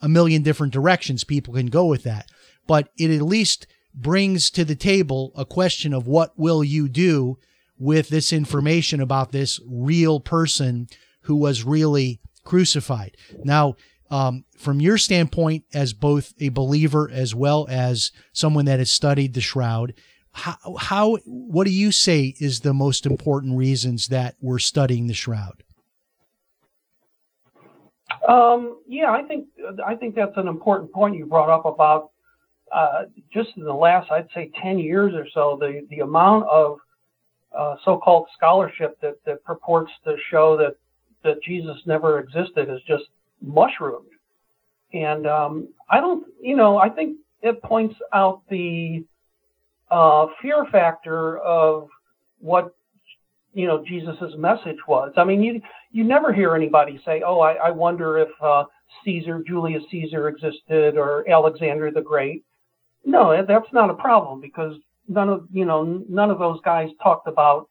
a 0.00 0.08
million 0.08 0.42
different 0.42 0.72
directions 0.72 1.24
people 1.24 1.54
can 1.54 1.66
go 1.66 1.84
with 1.86 2.04
that, 2.04 2.30
but 2.66 2.88
it 2.96 3.10
at 3.10 3.22
least 3.22 3.66
brings 3.94 4.50
to 4.50 4.64
the 4.64 4.74
table 4.74 5.32
a 5.36 5.44
question 5.44 5.92
of 5.92 6.06
what 6.06 6.38
will 6.38 6.64
you 6.64 6.88
do 6.88 7.38
with 7.78 8.08
this 8.08 8.32
information 8.32 9.00
about 9.00 9.32
this 9.32 9.60
real 9.66 10.20
person 10.20 10.86
who 11.22 11.36
was 11.36 11.64
really 11.64 12.20
crucified. 12.44 13.14
Now, 13.44 13.76
um, 14.10 14.44
from 14.56 14.80
your 14.80 14.96
standpoint, 14.96 15.64
as 15.74 15.92
both 15.92 16.32
a 16.40 16.48
believer 16.48 17.10
as 17.12 17.34
well 17.34 17.66
as 17.68 18.12
someone 18.32 18.64
that 18.66 18.78
has 18.78 18.90
studied 18.90 19.34
the 19.34 19.40
shroud, 19.40 19.92
how, 20.36 20.76
how 20.78 21.16
what 21.24 21.64
do 21.64 21.72
you 21.72 21.90
say 21.90 22.34
is 22.38 22.60
the 22.60 22.74
most 22.74 23.06
important 23.06 23.56
reasons 23.56 24.08
that 24.08 24.36
we're 24.40 24.58
studying 24.58 25.06
the 25.06 25.14
shroud? 25.14 25.62
Um, 28.28 28.78
yeah, 28.86 29.10
I 29.10 29.22
think 29.22 29.46
I 29.84 29.94
think 29.94 30.14
that's 30.14 30.36
an 30.36 30.46
important 30.46 30.92
point 30.92 31.16
you 31.16 31.24
brought 31.24 31.48
up 31.48 31.64
about 31.64 32.10
uh, 32.70 33.04
just 33.32 33.50
in 33.56 33.64
the 33.64 33.72
last, 33.72 34.10
I'd 34.10 34.28
say, 34.34 34.50
ten 34.62 34.78
years 34.78 35.14
or 35.14 35.26
so, 35.32 35.56
the 35.58 35.86
the 35.88 36.00
amount 36.00 36.46
of 36.48 36.78
uh, 37.56 37.76
so-called 37.84 38.26
scholarship 38.36 39.00
that, 39.00 39.16
that 39.24 39.42
purports 39.42 39.90
to 40.04 40.16
show 40.30 40.56
that 40.58 40.76
that 41.24 41.42
Jesus 41.42 41.76
never 41.86 42.18
existed 42.18 42.68
is 42.68 42.80
just 42.86 43.04
mushroomed. 43.40 44.06
And 44.92 45.26
um, 45.26 45.68
I 45.90 46.00
don't, 46.00 46.26
you 46.40 46.56
know, 46.56 46.76
I 46.76 46.90
think 46.90 47.16
it 47.42 47.62
points 47.62 47.96
out 48.12 48.42
the 48.50 49.04
uh, 49.90 50.26
fear 50.42 50.66
factor 50.70 51.38
of 51.38 51.88
what 52.38 52.74
you 53.52 53.66
know 53.66 53.82
Jesus's 53.84 54.36
message 54.36 54.76
was. 54.86 55.12
I 55.16 55.24
mean, 55.24 55.42
you 55.42 55.60
you 55.90 56.04
never 56.04 56.32
hear 56.32 56.54
anybody 56.54 57.00
say, 57.04 57.22
"Oh, 57.24 57.40
I, 57.40 57.54
I 57.54 57.70
wonder 57.70 58.18
if 58.18 58.28
uh, 58.42 58.64
Caesar, 59.04 59.42
Julius 59.46 59.82
Caesar, 59.90 60.28
existed 60.28 60.96
or 60.96 61.28
Alexander 61.28 61.90
the 61.90 62.02
Great." 62.02 62.44
No, 63.04 63.44
that's 63.46 63.72
not 63.72 63.90
a 63.90 63.94
problem 63.94 64.40
because 64.40 64.74
none 65.08 65.28
of 65.28 65.46
you 65.52 65.64
know 65.64 66.04
none 66.08 66.30
of 66.30 66.38
those 66.38 66.60
guys 66.64 66.90
talked 67.02 67.28
about 67.28 67.68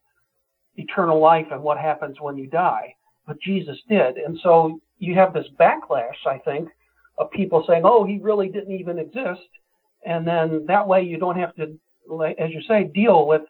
eternal 0.78 1.20
life 1.20 1.48
and 1.52 1.62
what 1.62 1.78
happens 1.78 2.18
when 2.20 2.38
you 2.38 2.48
die, 2.48 2.94
but 3.28 3.40
Jesus 3.42 3.78
did, 3.88 4.18
and 4.18 4.40
so 4.42 4.80
you 4.98 5.14
have 5.16 5.34
this 5.34 5.48
backlash, 5.60 6.26
I 6.26 6.38
think, 6.40 6.70
of 7.18 7.30
people 7.32 7.64
saying, 7.68 7.84
"Oh, 7.86 8.06
he 8.06 8.18
really 8.18 8.50
didn't 8.50 8.76
even 8.76 8.98
exist," 8.98 9.48
and 10.06 10.26
then 10.28 10.66
that 10.68 10.88
way 10.88 11.04
you 11.04 11.18
don't 11.18 11.38
have 11.38 11.54
to, 11.56 11.78
as 12.40 12.52
you 12.52 12.62
say, 12.68 12.86
deal 12.94 13.28
with 13.28 13.44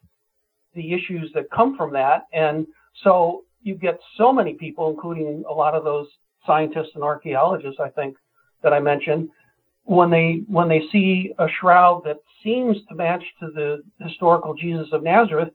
the 0.73 0.93
issues 0.93 1.31
that 1.33 1.49
come 1.51 1.77
from 1.77 1.93
that, 1.93 2.23
and 2.33 2.67
so 3.03 3.43
you 3.61 3.75
get 3.75 3.99
so 4.17 4.31
many 4.31 4.53
people, 4.53 4.89
including 4.89 5.43
a 5.49 5.53
lot 5.53 5.73
of 5.73 5.83
those 5.83 6.07
scientists 6.45 6.91
and 6.95 7.03
archaeologists, 7.03 7.79
I 7.79 7.89
think, 7.89 8.15
that 8.61 8.73
I 8.73 8.79
mentioned, 8.79 9.29
when 9.83 10.09
they 10.09 10.41
when 10.47 10.67
they 10.67 10.81
see 10.91 11.33
a 11.37 11.47
shroud 11.59 12.03
that 12.05 12.17
seems 12.43 12.77
to 12.89 12.95
match 12.95 13.23
to 13.39 13.51
the 13.51 13.83
historical 13.99 14.53
Jesus 14.53 14.87
of 14.91 15.03
Nazareth, 15.03 15.49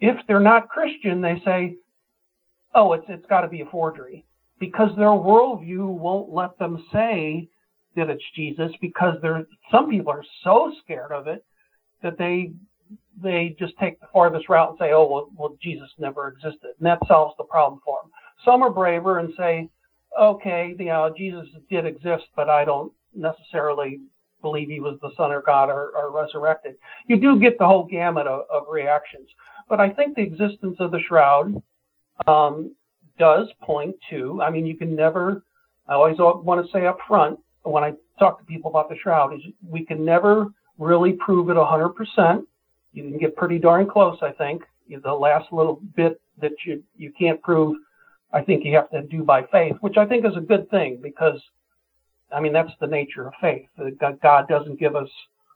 if 0.00 0.16
they're 0.26 0.40
not 0.40 0.68
Christian, 0.68 1.20
they 1.20 1.40
say, 1.44 1.76
"Oh, 2.74 2.92
it's 2.92 3.06
it's 3.08 3.26
got 3.26 3.40
to 3.40 3.48
be 3.48 3.62
a 3.62 3.66
forgery," 3.66 4.24
because 4.60 4.94
their 4.96 5.08
worldview 5.08 5.86
won't 5.86 6.32
let 6.32 6.58
them 6.58 6.84
say 6.92 7.48
that 7.96 8.10
it's 8.10 8.30
Jesus 8.34 8.70
because 8.80 9.16
there 9.22 9.46
some 9.70 9.90
people 9.90 10.12
are 10.12 10.24
so 10.44 10.72
scared 10.84 11.12
of 11.12 11.26
it 11.26 11.44
that 12.02 12.18
they 12.18 12.52
they 13.22 13.56
just 13.58 13.72
take 13.80 13.98
the 14.00 14.06
farthest 14.12 14.48
route 14.48 14.70
and 14.70 14.78
say, 14.78 14.92
"Oh, 14.92 15.06
well, 15.06 15.30
well 15.36 15.56
Jesus 15.62 15.88
never 15.98 16.28
existed," 16.28 16.70
and 16.78 16.86
that 16.86 17.06
solves 17.06 17.34
the 17.38 17.44
problem 17.44 17.80
for 17.84 18.00
them. 18.02 18.10
Some 18.44 18.62
are 18.62 18.70
braver 18.70 19.18
and 19.18 19.32
say, 19.36 19.68
"Okay, 20.20 20.74
you 20.78 20.86
know, 20.86 21.12
Jesus 21.16 21.48
did 21.70 21.86
exist, 21.86 22.26
but 22.34 22.50
I 22.50 22.64
don't 22.64 22.92
necessarily 23.14 24.00
believe 24.42 24.68
he 24.68 24.80
was 24.80 24.98
the 25.00 25.12
Son 25.16 25.32
of 25.32 25.46
God 25.46 25.70
or, 25.70 25.92
or 25.96 26.10
resurrected." 26.10 26.76
You 27.06 27.18
do 27.18 27.40
get 27.40 27.58
the 27.58 27.66
whole 27.66 27.84
gamut 27.84 28.26
of, 28.26 28.44
of, 28.52 28.64
reactions, 28.70 29.28
but 29.68 29.80
I 29.80 29.90
think 29.90 30.14
the 30.14 30.22
existence 30.22 30.76
of 30.78 30.90
the 30.90 31.00
shroud 31.00 31.62
um, 32.26 32.74
does 33.18 33.48
point 33.62 33.96
to. 34.10 34.42
I 34.42 34.50
mean, 34.50 34.66
you 34.66 34.76
can 34.76 34.94
never. 34.94 35.42
I 35.88 35.94
always 35.94 36.18
want 36.18 36.64
to 36.64 36.72
say 36.72 36.86
up 36.86 36.98
front 37.06 37.38
when 37.62 37.84
I 37.84 37.94
talk 38.18 38.38
to 38.38 38.44
people 38.44 38.70
about 38.70 38.88
the 38.88 38.96
shroud 38.96 39.34
is 39.34 39.40
we 39.66 39.84
can 39.84 40.04
never 40.04 40.48
really 40.78 41.12
prove 41.12 41.50
it 41.50 41.56
100% 41.56 42.46
you 42.96 43.02
can 43.02 43.18
get 43.18 43.36
pretty 43.36 43.58
darn 43.58 43.86
close, 43.86 44.16
I 44.22 44.32
think. 44.32 44.62
The 44.88 45.12
last 45.12 45.52
little 45.52 45.80
bit 45.94 46.18
that 46.40 46.52
you 46.64 46.82
you 46.96 47.12
can't 47.16 47.40
prove, 47.42 47.76
I 48.32 48.40
think 48.40 48.64
you 48.64 48.74
have 48.74 48.90
to 48.90 49.02
do 49.02 49.22
by 49.22 49.42
faith, 49.52 49.76
which 49.80 49.98
I 49.98 50.06
think 50.06 50.24
is 50.24 50.36
a 50.36 50.40
good 50.40 50.70
thing 50.70 51.00
because, 51.02 51.38
I 52.32 52.40
mean, 52.40 52.54
that's 52.54 52.72
the 52.80 52.86
nature 52.86 53.26
of 53.26 53.34
faith. 53.40 53.68
God 54.00 54.48
doesn't 54.48 54.80
give 54.80 54.96
us 54.96 55.08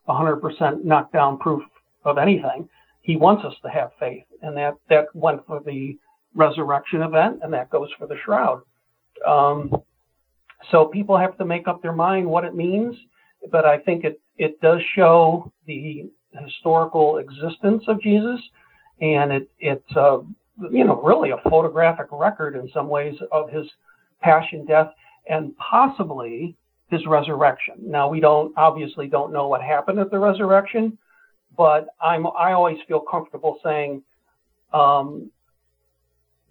100% 0.08 0.84
knockdown 0.84 1.38
proof 1.38 1.62
of 2.04 2.18
anything. 2.18 2.68
He 3.00 3.16
wants 3.16 3.44
us 3.44 3.54
to 3.62 3.70
have 3.70 3.92
faith, 3.98 4.24
and 4.42 4.54
that 4.58 4.74
that 4.90 5.06
went 5.14 5.46
for 5.46 5.60
the 5.64 5.96
resurrection 6.34 7.00
event, 7.00 7.40
and 7.42 7.52
that 7.54 7.70
goes 7.70 7.88
for 7.98 8.06
the 8.06 8.16
shroud. 8.22 8.60
Um, 9.26 9.74
so 10.70 10.84
people 10.84 11.16
have 11.16 11.38
to 11.38 11.46
make 11.46 11.66
up 11.68 11.80
their 11.80 11.94
mind 11.94 12.26
what 12.26 12.44
it 12.44 12.54
means, 12.54 12.94
but 13.50 13.64
I 13.64 13.78
think 13.78 14.04
it 14.04 14.20
it 14.40 14.58
does 14.62 14.80
show 14.94 15.52
the 15.66 16.10
historical 16.32 17.18
existence 17.18 17.84
of 17.88 18.00
Jesus, 18.00 18.40
and 19.02 19.30
it 19.30 19.50
it's 19.58 19.96
uh, 19.96 20.20
you 20.70 20.84
know 20.84 20.98
really 21.02 21.30
a 21.30 21.50
photographic 21.50 22.06
record 22.10 22.56
in 22.56 22.70
some 22.72 22.88
ways 22.88 23.14
of 23.32 23.50
his 23.50 23.66
passion, 24.22 24.64
death, 24.64 24.88
and 25.28 25.54
possibly 25.58 26.56
his 26.88 27.04
resurrection. 27.06 27.74
Now 27.82 28.08
we 28.08 28.18
don't 28.18 28.56
obviously 28.56 29.08
don't 29.08 29.30
know 29.30 29.46
what 29.46 29.60
happened 29.60 29.98
at 29.98 30.10
the 30.10 30.18
resurrection, 30.18 30.96
but 31.54 31.88
I'm 32.00 32.26
I 32.26 32.52
always 32.52 32.78
feel 32.88 33.00
comfortable 33.00 33.58
saying 33.62 34.02
um, 34.72 35.30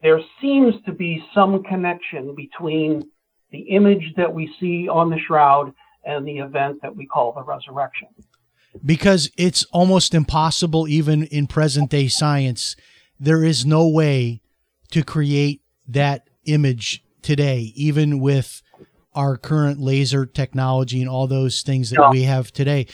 there 0.03 0.21
seems 0.39 0.75
to 0.85 0.91
be 0.91 1.25
some 1.33 1.63
connection 1.63 2.35
between 2.35 3.09
the 3.51 3.61
image 3.61 4.13
that 4.15 4.31
we 4.31 4.53
see 4.59 4.87
on 4.87 5.09
the 5.09 5.17
shroud 5.17 5.73
and 6.09 6.27
the 6.27 6.39
event 6.39 6.81
that 6.81 6.95
we 6.95 7.05
call 7.05 7.31
the 7.31 7.43
resurrection 7.43 8.07
because 8.83 9.31
it's 9.37 9.63
almost 9.65 10.13
impossible, 10.13 10.87
even 10.87 11.23
in 11.23 11.47
present 11.47 11.89
day 11.89 12.07
science. 12.07 12.75
There 13.19 13.43
is 13.43 13.65
no 13.65 13.87
way 13.87 14.41
to 14.91 15.03
create 15.03 15.61
that 15.87 16.29
image 16.45 17.03
today, 17.21 17.73
even 17.75 18.19
with 18.19 18.61
our 19.13 19.37
current 19.37 19.79
laser 19.79 20.25
technology 20.25 21.01
and 21.01 21.09
all 21.09 21.27
those 21.27 21.61
things 21.61 21.89
that 21.89 22.09
we 22.11 22.23
have 22.23 22.51
today. 22.53 22.85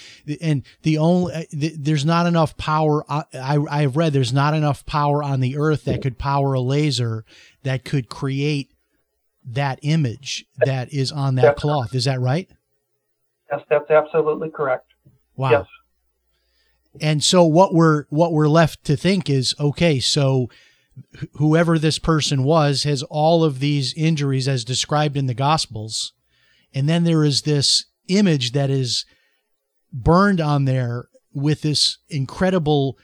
And 0.41 0.63
the 0.81 0.97
only 0.97 1.33
uh, 1.33 1.43
there's 1.51 2.05
not 2.05 2.25
enough 2.25 2.57
power. 2.57 3.03
Uh, 3.07 3.23
I 3.33 3.59
I've 3.69 3.97
read 3.97 4.13
there's 4.13 4.33
not 4.33 4.53
enough 4.53 4.85
power 4.85 5.21
on 5.21 5.41
the 5.41 5.57
earth 5.57 5.85
that 5.85 6.01
could 6.01 6.17
power 6.17 6.53
a 6.53 6.61
laser 6.61 7.25
that 7.63 7.85
could 7.85 8.09
create 8.09 8.71
that 9.45 9.79
image 9.83 10.45
that 10.57 10.91
is 10.93 11.11
on 11.11 11.35
that 11.35 11.57
cloth. 11.57 11.93
Is 11.93 12.05
that 12.05 12.19
right? 12.19 12.49
Yes, 13.57 13.65
that's 13.69 13.91
absolutely 13.91 14.49
correct. 14.49 14.87
Wow. 15.35 15.51
Yes. 15.51 15.65
And 17.01 17.23
so 17.23 17.43
what 17.43 17.73
we're 17.73 18.05
what 18.09 18.31
we're 18.31 18.47
left 18.47 18.85
to 18.85 18.95
think 18.95 19.29
is 19.29 19.53
okay, 19.59 19.99
so 19.99 20.49
whoever 21.33 21.77
this 21.77 21.99
person 21.99 22.43
was 22.43 22.83
has 22.83 23.03
all 23.03 23.43
of 23.43 23.59
these 23.59 23.93
injuries 23.95 24.47
as 24.47 24.63
described 24.63 25.17
in 25.17 25.25
the 25.25 25.33
gospels. 25.33 26.13
And 26.73 26.87
then 26.87 27.03
there 27.03 27.23
is 27.23 27.41
this 27.41 27.85
image 28.07 28.53
that 28.53 28.69
is 28.69 29.05
burned 29.91 30.39
on 30.39 30.65
there 30.65 31.09
with 31.33 31.61
this 31.61 31.97
incredible 32.09 32.97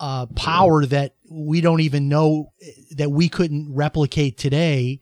uh, 0.00 0.26
power 0.34 0.84
that 0.86 1.14
we 1.30 1.60
don't 1.60 1.80
even 1.80 2.08
know 2.08 2.52
that 2.90 3.10
we 3.10 3.28
couldn't 3.28 3.72
replicate 3.72 4.36
today. 4.36 5.00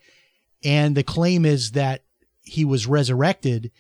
And 0.62 0.94
the 0.94 1.02
claim 1.02 1.44
is 1.44 1.72
that 1.72 2.04
he 2.42 2.64
was 2.64 2.86
resurrected 2.86 3.70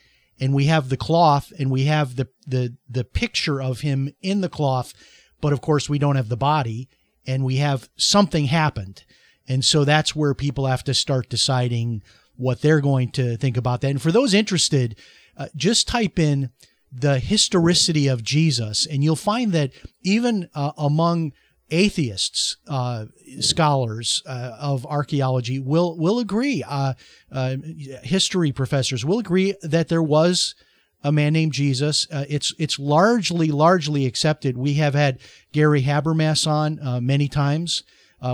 and 0.42 0.52
we 0.52 0.66
have 0.66 0.88
the 0.88 0.96
cloth 0.96 1.52
and 1.58 1.70
we 1.70 1.84
have 1.84 2.16
the 2.16 2.28
the 2.46 2.74
the 2.90 3.04
picture 3.04 3.62
of 3.62 3.80
him 3.80 4.12
in 4.20 4.40
the 4.40 4.48
cloth 4.48 4.92
but 5.40 5.52
of 5.52 5.60
course 5.60 5.88
we 5.88 5.98
don't 5.98 6.16
have 6.16 6.28
the 6.28 6.36
body 6.36 6.88
and 7.26 7.44
we 7.44 7.56
have 7.56 7.88
something 7.96 8.46
happened. 8.46 9.04
And 9.46 9.64
so 9.64 9.84
that's 9.84 10.16
where 10.16 10.34
people 10.34 10.66
have 10.66 10.84
to 10.84 10.94
start 10.94 11.28
deciding 11.28 12.02
what 12.36 12.62
they're 12.62 12.80
going 12.80 13.10
to 13.12 13.36
think 13.36 13.56
about 13.56 13.80
that. 13.82 13.90
And 13.90 14.02
for 14.02 14.12
those 14.12 14.34
interested 14.34 14.96
uh, 15.36 15.48
just 15.54 15.88
type 15.88 16.18
in 16.18 16.50
the 16.94 17.18
historicity 17.18 18.06
of 18.06 18.22
jesus 18.22 18.84
and 18.84 19.02
you'll 19.02 19.16
find 19.16 19.52
that 19.52 19.72
even 20.02 20.50
uh, 20.54 20.72
among 20.76 21.32
atheists, 21.72 22.58
uh, 22.68 23.06
scholars 23.40 24.22
uh, 24.26 24.56
of 24.60 24.86
archaeology 24.86 25.58
will 25.58 25.96
will 25.98 26.18
agree. 26.18 26.62
Uh, 26.62 26.94
uh, 27.32 27.56
history 28.02 28.52
professors 28.52 29.04
will 29.04 29.18
agree 29.18 29.54
that 29.62 29.88
there 29.88 30.02
was 30.02 30.54
a 31.02 31.10
man 31.10 31.32
named 31.32 31.52
Jesus. 31.52 32.06
Uh, 32.12 32.24
it's 32.28 32.54
it's 32.58 32.78
largely 32.78 33.50
largely 33.50 34.06
accepted. 34.06 34.56
We 34.56 34.74
have 34.74 34.94
had 34.94 35.18
Gary 35.52 35.82
Habermas 35.82 36.46
on 36.46 36.78
uh, 36.80 37.00
many 37.00 37.26
times. 37.26 37.82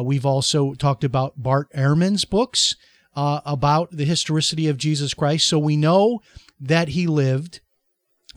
we've 0.02 0.26
also 0.26 0.74
talked 0.74 1.04
about 1.04 1.42
Bart 1.42 1.72
Ehrman's 1.72 2.24
books 2.26 2.76
about 3.14 3.90
the 3.90 4.04
historicity 4.04 4.68
of 4.68 4.76
Jesus 4.76 5.14
Christ. 5.14 5.48
So 5.48 5.58
we 5.58 5.76
know 5.76 6.20
that 6.60 6.88
he 6.88 7.06
lived 7.06 7.60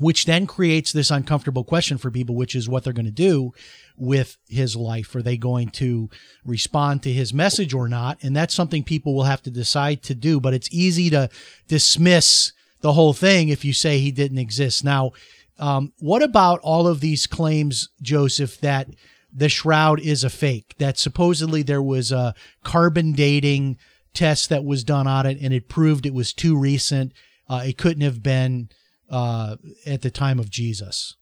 which 0.02 0.26
then 0.26 0.48
creates 0.48 0.92
this 0.92 1.12
uncomfortable 1.12 1.64
question 1.64 1.96
for 1.96 2.10
people, 2.10 2.36
which 2.36 2.56
is 2.56 2.68
what 2.68 2.84
they're 2.84 2.92
going 2.92 3.06
to 3.06 3.12
do 3.12 3.54
with 3.96 4.36
his 4.50 4.76
life. 4.76 5.16
Are 5.16 5.22
they 5.22 5.38
going 5.38 5.70
to 5.70 6.10
respond 6.44 7.04
to 7.04 7.14
his 7.14 7.36
message 7.36 7.72
or 7.72 7.88
not? 7.88 8.18
And 8.24 8.36
that's 8.36 8.56
something 8.56 8.84
people 8.84 9.14
will 9.14 9.26
have 9.26 9.44
to 9.44 9.52
decide 9.52 10.02
to 10.04 10.16
do. 10.16 10.40
But 10.40 10.56
it's 10.56 10.74
easy 10.74 11.12
to 11.12 11.30
dismiss 11.68 12.52
the 12.82 12.94
whole 12.94 13.14
thing 13.14 13.50
if 13.50 13.64
you 13.64 13.74
say 13.74 14.00
he 14.00 14.12
didn't 14.12 14.40
exist. 14.40 14.84
Now, 14.84 15.12
um, 15.60 15.94
what 16.00 16.24
about 16.24 16.60
all 16.62 16.88
of 16.88 17.00
these 17.00 17.28
claims, 17.28 17.90
Joseph, 18.02 18.60
that 18.62 18.88
the 19.32 19.50
shroud 19.50 20.00
is 20.00 20.24
a 20.24 20.32
fake? 20.32 20.74
That 20.80 20.98
supposedly 20.98 21.62
there 21.62 21.84
was 21.84 22.12
a 22.12 22.34
carbon 22.64 23.12
dating 23.12 23.78
test 24.16 24.50
that 24.50 24.66
was 24.66 24.84
done 24.84 25.06
on 25.06 25.28
it 25.28 25.38
and 25.40 25.54
it 25.54 25.70
proved 25.70 26.08
it 26.08 26.14
was 26.16 26.34
too 26.34 26.58
recent. 26.58 27.14
Uh, 27.48 27.66
it 27.68 27.78
couldn't 27.78 28.02
have 28.02 28.24
been 28.24 28.70
uh, 29.12 29.58
at 29.86 30.02
the 30.02 30.10
time 30.10 30.40
of 30.40 30.50
Jesus? 30.50 31.16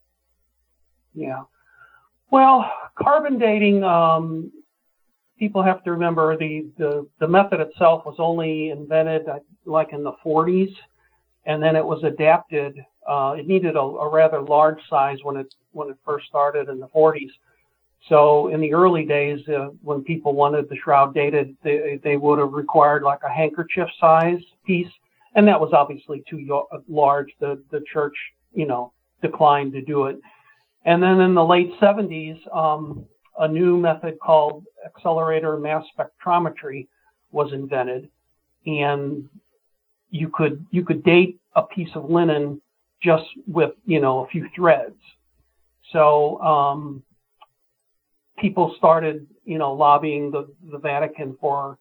Yeah. 1.12 1.42
Well, 2.30 2.70
carbon 2.96 3.38
dating, 3.38 3.82
um, 3.82 4.52
people 5.38 5.62
have 5.62 5.82
to 5.84 5.90
remember 5.90 6.36
the, 6.38 6.66
the, 6.78 7.06
the 7.18 7.26
method 7.26 7.60
itself 7.60 8.06
was 8.06 8.16
only 8.18 8.70
invented 8.70 9.28
uh, 9.28 9.40
like 9.64 9.92
in 9.92 10.04
the 10.04 10.12
40s, 10.24 10.72
and 11.46 11.60
then 11.60 11.74
it 11.74 11.84
was 11.84 12.02
adapted. 12.04 12.78
Uh, 13.06 13.34
it 13.36 13.48
needed 13.48 13.74
a, 13.74 13.80
a, 13.80 14.08
rather 14.08 14.40
large 14.40 14.78
size 14.88 15.18
when 15.24 15.36
it 15.36 15.52
when 15.72 15.88
it 15.88 15.96
first 16.04 16.26
started 16.26 16.68
in 16.68 16.78
the 16.78 16.86
40s. 16.88 17.30
So 18.08 18.48
in 18.48 18.60
the 18.60 18.72
early 18.72 19.04
days, 19.04 19.40
uh, 19.48 19.70
when 19.82 20.04
people 20.04 20.34
wanted 20.34 20.68
the 20.68 20.76
shroud 20.76 21.14
dated, 21.14 21.56
they, 21.64 21.98
they 22.02 22.16
would 22.16 22.38
have 22.38 22.52
required 22.52 23.02
like 23.02 23.20
a 23.24 23.32
handkerchief 23.32 23.88
size 23.98 24.40
piece 24.64 24.90
and 25.34 25.46
that 25.46 25.60
was 25.60 25.72
obviously 25.72 26.22
too 26.28 26.64
large. 26.88 27.28
The 27.40 27.62
the 27.70 27.82
church, 27.92 28.14
you 28.52 28.66
know, 28.66 28.92
declined 29.22 29.72
to 29.72 29.82
do 29.82 30.06
it. 30.06 30.18
And 30.84 31.02
then 31.02 31.20
in 31.20 31.34
the 31.34 31.44
late 31.44 31.70
70s, 31.80 32.38
um, 32.56 33.04
a 33.38 33.46
new 33.46 33.76
method 33.76 34.18
called 34.18 34.64
accelerator 34.84 35.58
mass 35.58 35.84
spectrometry 35.96 36.88
was 37.32 37.52
invented, 37.52 38.08
and 38.66 39.28
you 40.10 40.30
could 40.32 40.64
you 40.70 40.84
could 40.84 41.04
date 41.04 41.38
a 41.54 41.62
piece 41.62 41.90
of 41.94 42.10
linen 42.10 42.60
just 43.02 43.24
with 43.46 43.72
you 43.86 44.00
know 44.00 44.24
a 44.24 44.28
few 44.28 44.48
threads. 44.54 44.96
So 45.92 46.40
um, 46.40 47.02
people 48.38 48.74
started 48.78 49.26
you 49.44 49.58
know 49.58 49.74
lobbying 49.74 50.30
the, 50.30 50.48
the 50.70 50.78
Vatican 50.78 51.36
for 51.40 51.78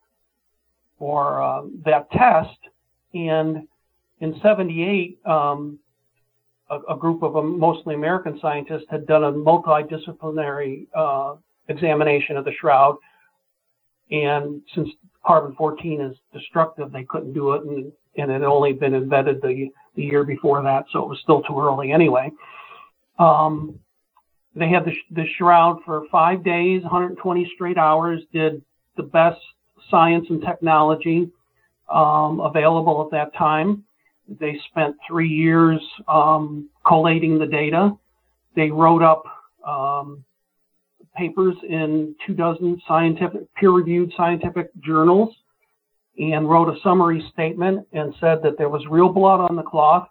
for 0.98 1.42
uh, 1.42 1.62
that 1.86 2.12
test 2.12 2.58
and 3.14 3.68
in 4.20 4.40
78, 4.42 5.20
um, 5.26 5.80
a, 6.70 6.94
a, 6.94 6.98
group 6.98 7.24
of 7.24 7.36
um, 7.36 7.60
mostly 7.60 7.96
American 7.96 8.38
scientists 8.42 8.86
had 8.90 9.08
done 9.08 9.24
a 9.24 9.32
multidisciplinary 9.32 10.88
uh, 10.96 11.36
examination 11.68 12.38
of 12.38 12.46
the 12.46 12.52
shroud. 12.60 12.98
And 14.12 14.62
since 14.76 14.90
carbon 15.26 15.56
14 15.56 16.02
is 16.02 16.18
destructive, 16.34 16.92
they 16.92 17.04
couldn't 17.04 17.34
do 17.34 17.54
it. 17.54 17.64
And, 17.64 17.92
and 18.18 18.32
it 18.32 18.34
had 18.34 18.44
only 18.44 18.74
been 18.74 18.94
invented 18.94 19.42
the, 19.42 19.70
the 19.96 20.04
year 20.04 20.24
before 20.24 20.62
that, 20.64 20.86
so 20.92 21.04
it 21.04 21.08
was 21.08 21.20
still 21.24 21.42
too 21.44 21.60
early 21.60 21.92
anyway. 21.92 22.32
Um, 23.18 23.80
they 24.56 24.70
had 24.70 24.86
the, 24.86 24.94
the 25.12 25.26
shroud 25.38 25.80
for 25.86 26.04
five 26.12 26.44
days, 26.44 26.82
120 26.82 27.52
straight 27.56 27.78
hours, 27.78 28.22
did 28.34 28.62
the 28.98 29.04
best 29.04 29.40
science 29.90 30.26
and 30.30 30.42
technology 30.42 31.30
um, 31.92 32.40
available 32.40 33.04
at 33.04 33.12
that 33.12 33.38
time. 33.38 33.84
They 34.40 34.60
spent 34.70 34.96
three 35.08 35.30
years 35.30 35.82
um, 36.08 36.70
collating 36.86 37.40
the 37.40 37.48
data. 37.48 37.98
They 38.56 38.70
wrote 38.70 39.02
up 39.02 39.24
um, 39.68 40.24
papers 41.16 41.56
in 41.68 42.16
two 42.26 42.34
dozen 42.34 42.82
scientific, 42.88 43.54
peer-reviewed 43.56 44.12
scientific 44.16 44.70
journals, 44.84 45.36
and 46.18 46.50
wrote 46.50 46.70
a 46.70 46.80
summary 46.82 47.28
statement 47.34 47.88
and 47.94 48.14
said 48.20 48.40
that 48.44 48.58
there 48.58 48.70
was 48.70 48.84
real 48.90 49.10
blood 49.10 49.40
on 49.40 49.56
the 49.56 49.64
cloth, 49.64 50.08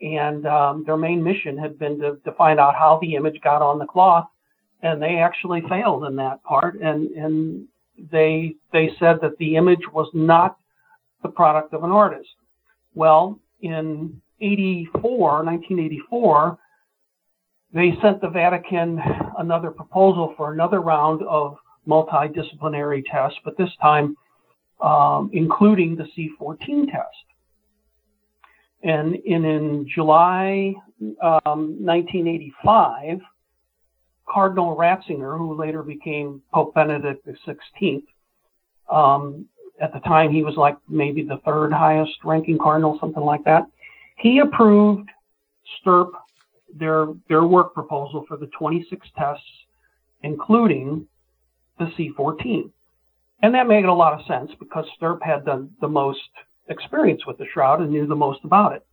and 0.00 0.46
um, 0.46 0.84
their 0.86 0.96
main 0.96 1.22
mission 1.22 1.58
had 1.58 1.78
been 1.78 1.98
to, 1.98 2.16
to 2.24 2.32
find 2.32 2.58
out 2.58 2.74
how 2.74 2.98
the 3.02 3.16
image 3.16 3.40
got 3.42 3.60
on 3.60 3.78
the 3.78 3.86
cloth, 3.86 4.28
and 4.82 5.02
they 5.02 5.16
actually 5.16 5.62
failed 5.68 6.04
in 6.04 6.16
that 6.16 6.42
part, 6.44 6.80
and 6.80 7.10
and 7.10 7.66
they 8.12 8.54
they 8.72 8.90
said 8.98 9.16
that 9.20 9.36
the 9.38 9.56
image 9.56 9.82
was 9.92 10.08
not 10.14 10.56
the 11.22 11.28
product 11.28 11.74
of 11.74 11.84
an 11.84 11.90
artist. 11.90 12.30
Well, 12.94 13.38
in 13.60 14.20
84, 14.40 15.44
1984, 15.44 16.58
they 17.72 17.92
sent 18.00 18.20
the 18.20 18.28
Vatican 18.28 19.00
another 19.38 19.70
proposal 19.70 20.34
for 20.36 20.52
another 20.52 20.80
round 20.80 21.22
of 21.22 21.56
multidisciplinary 21.86 23.02
tests, 23.10 23.38
but 23.44 23.56
this 23.58 23.70
time 23.80 24.16
um, 24.80 25.30
including 25.32 25.96
the 25.96 26.04
C14 26.16 26.86
test. 26.86 27.06
And 28.82 29.16
in, 29.16 29.44
in 29.44 29.88
July 29.92 30.74
um, 31.22 31.84
1985, 31.84 33.18
Cardinal 34.28 34.76
Ratzinger, 34.76 35.36
who 35.36 35.58
later 35.58 35.82
became 35.82 36.42
Pope 36.52 36.74
Benedict 36.74 37.26
XVI, 37.26 38.02
um, 38.90 39.46
at 39.80 39.92
the 39.92 40.00
time 40.00 40.30
he 40.32 40.42
was 40.42 40.56
like 40.56 40.76
maybe 40.88 41.22
the 41.22 41.40
third 41.44 41.72
highest 41.72 42.12
ranking 42.24 42.58
cardinal, 42.58 42.98
something 43.00 43.22
like 43.22 43.44
that. 43.44 43.64
He 44.16 44.38
approved 44.38 45.08
STURP 45.80 46.12
their 46.78 47.08
their 47.28 47.44
work 47.44 47.72
proposal 47.74 48.24
for 48.28 48.36
the 48.36 48.48
26 48.58 49.06
tests, 49.16 49.42
including 50.22 51.06
the 51.78 51.86
C14, 51.98 52.70
and 53.42 53.54
that 53.54 53.66
made 53.66 53.84
a 53.84 53.92
lot 53.92 54.18
of 54.18 54.26
sense 54.26 54.50
because 54.58 54.84
STURP 55.00 55.22
had 55.22 55.44
the 55.44 55.68
the 55.80 55.88
most 55.88 56.20
experience 56.68 57.26
with 57.26 57.38
the 57.38 57.46
shroud 57.52 57.80
and 57.80 57.90
knew 57.90 58.06
the 58.06 58.14
most 58.14 58.40
about 58.44 58.72
it. 58.72 58.84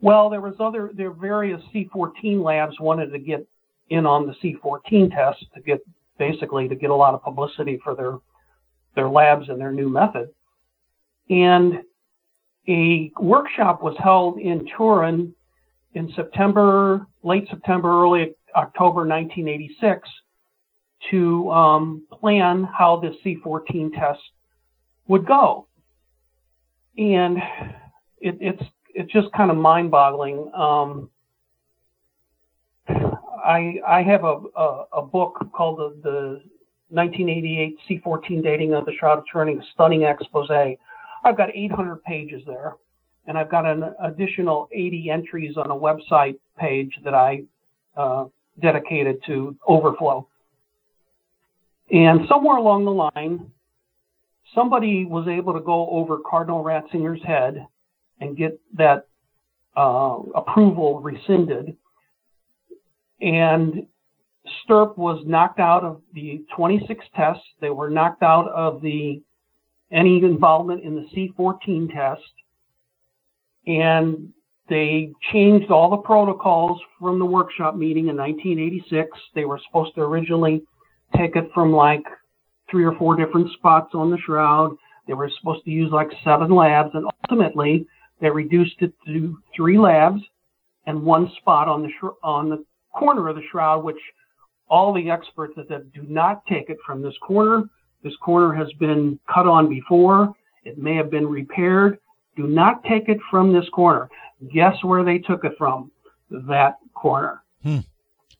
Well, 0.00 0.30
there 0.30 0.40
was 0.40 0.54
other 0.58 0.90
there 0.94 1.10
various 1.10 1.60
C14 1.74 2.42
labs 2.42 2.78
wanted 2.80 3.12
to 3.12 3.18
get 3.18 3.46
in 3.90 4.06
on 4.06 4.26
the 4.26 4.34
C14 4.42 5.10
test 5.14 5.44
to 5.54 5.60
get 5.60 5.80
basically 6.18 6.68
to 6.68 6.74
get 6.74 6.90
a 6.90 6.94
lot 6.94 7.14
of 7.14 7.22
publicity 7.22 7.78
for 7.82 7.94
their 7.94 8.18
their 8.94 9.08
labs 9.08 9.48
and 9.48 9.60
their 9.60 9.72
new 9.72 9.88
method. 9.88 10.28
And 11.30 11.82
a 12.68 13.10
workshop 13.18 13.82
was 13.82 13.96
held 13.98 14.38
in 14.38 14.66
Turin 14.76 15.34
in 15.94 16.12
September, 16.14 17.06
late 17.22 17.48
September, 17.50 18.02
early 18.02 18.34
October 18.54 19.06
1986 19.06 20.08
to 21.10 21.50
um, 21.50 22.06
plan 22.12 22.68
how 22.76 23.00
the 23.00 23.16
C14 23.24 23.92
test 23.92 24.20
would 25.08 25.26
go. 25.26 25.66
And 26.96 27.38
it, 28.20 28.36
it's 28.40 28.62
it's 28.94 29.10
just 29.10 29.32
kind 29.32 29.50
of 29.50 29.56
mind-boggling. 29.56 30.50
Um, 30.54 31.10
I 32.88 33.80
I 33.86 34.02
have 34.02 34.24
a, 34.24 34.40
a, 34.56 34.84
a 34.98 35.02
book 35.02 35.48
called 35.52 35.78
the, 35.78 36.00
the 36.02 36.42
1988 36.92 37.78
C14 37.88 38.42
dating 38.42 38.74
of 38.74 38.84
the 38.84 38.92
Shroud 38.98 39.18
of 39.18 39.24
Turin, 39.30 39.58
a 39.58 39.62
stunning 39.72 40.02
expose. 40.02 40.50
I've 41.24 41.36
got 41.36 41.48
800 41.54 42.02
pages 42.04 42.42
there, 42.46 42.74
and 43.26 43.38
I've 43.38 43.50
got 43.50 43.64
an 43.64 43.94
additional 44.02 44.68
80 44.72 45.10
entries 45.10 45.56
on 45.56 45.70
a 45.70 45.74
website 45.74 46.38
page 46.58 46.98
that 47.04 47.14
I 47.14 47.44
uh, 47.96 48.26
dedicated 48.60 49.22
to 49.26 49.56
overflow. 49.66 50.28
And 51.90 52.20
somewhere 52.28 52.56
along 52.56 52.84
the 52.84 52.90
line, 52.90 53.50
somebody 54.54 55.04
was 55.04 55.28
able 55.28 55.52
to 55.54 55.60
go 55.60 55.88
over 55.90 56.18
Cardinal 56.18 56.64
Ratzinger's 56.64 57.22
head 57.24 57.66
and 58.20 58.36
get 58.36 58.58
that 58.74 59.06
uh, 59.76 60.18
approval 60.34 61.00
rescinded. 61.00 61.76
And 63.20 63.86
STURP 64.64 64.96
was 64.98 65.22
knocked 65.26 65.60
out 65.60 65.84
of 65.84 66.00
the 66.14 66.44
26 66.56 67.04
tests. 67.14 67.44
They 67.60 67.70
were 67.70 67.90
knocked 67.90 68.22
out 68.22 68.48
of 68.48 68.82
the 68.82 69.22
any 69.90 70.22
involvement 70.24 70.84
in 70.84 70.94
the 70.94 71.06
C14 71.14 71.92
test, 71.92 72.22
and 73.66 74.32
they 74.68 75.12
changed 75.32 75.70
all 75.70 75.90
the 75.90 75.98
protocols 75.98 76.80
from 76.98 77.18
the 77.18 77.26
workshop 77.26 77.76
meeting 77.76 78.08
in 78.08 78.16
1986. 78.16 79.10
They 79.34 79.44
were 79.44 79.60
supposed 79.66 79.94
to 79.96 80.00
originally 80.00 80.62
take 81.16 81.36
it 81.36 81.50
from 81.52 81.72
like 81.72 82.04
three 82.70 82.84
or 82.84 82.94
four 82.96 83.16
different 83.16 83.52
spots 83.52 83.90
on 83.94 84.10
the 84.10 84.18
shroud. 84.24 84.74
They 85.06 85.14
were 85.14 85.30
supposed 85.38 85.64
to 85.64 85.70
use 85.70 85.92
like 85.92 86.08
seven 86.24 86.54
labs, 86.54 86.90
and 86.94 87.06
ultimately 87.24 87.86
they 88.20 88.30
reduced 88.30 88.76
it 88.80 88.92
to 89.06 89.36
three 89.54 89.78
labs 89.78 90.22
and 90.86 91.02
one 91.02 91.30
spot 91.38 91.68
on 91.68 91.82
the 91.82 91.88
sh- 91.88 92.16
on 92.22 92.48
the 92.48 92.64
corner 92.94 93.28
of 93.28 93.36
the 93.36 93.42
shroud, 93.50 93.84
which 93.84 93.98
all 94.72 94.94
the 94.94 95.10
experts 95.10 95.52
that 95.56 95.68
said 95.68 95.92
do 95.92 96.02
not 96.08 96.44
take 96.46 96.70
it 96.70 96.78
from 96.84 97.02
this 97.02 97.14
corner. 97.20 97.68
This 98.02 98.16
corner 98.16 98.54
has 98.54 98.72
been 98.80 99.18
cut 99.32 99.46
on 99.46 99.68
before. 99.68 100.32
It 100.64 100.78
may 100.78 100.96
have 100.96 101.10
been 101.10 101.26
repaired. 101.28 101.98
Do 102.36 102.46
not 102.46 102.82
take 102.84 103.10
it 103.10 103.18
from 103.30 103.52
this 103.52 103.68
corner. 103.68 104.08
Guess 104.52 104.82
where 104.82 105.04
they 105.04 105.18
took 105.18 105.44
it 105.44 105.52
from? 105.58 105.92
That 106.30 106.78
corner. 106.94 107.42
Hmm. 107.62 107.80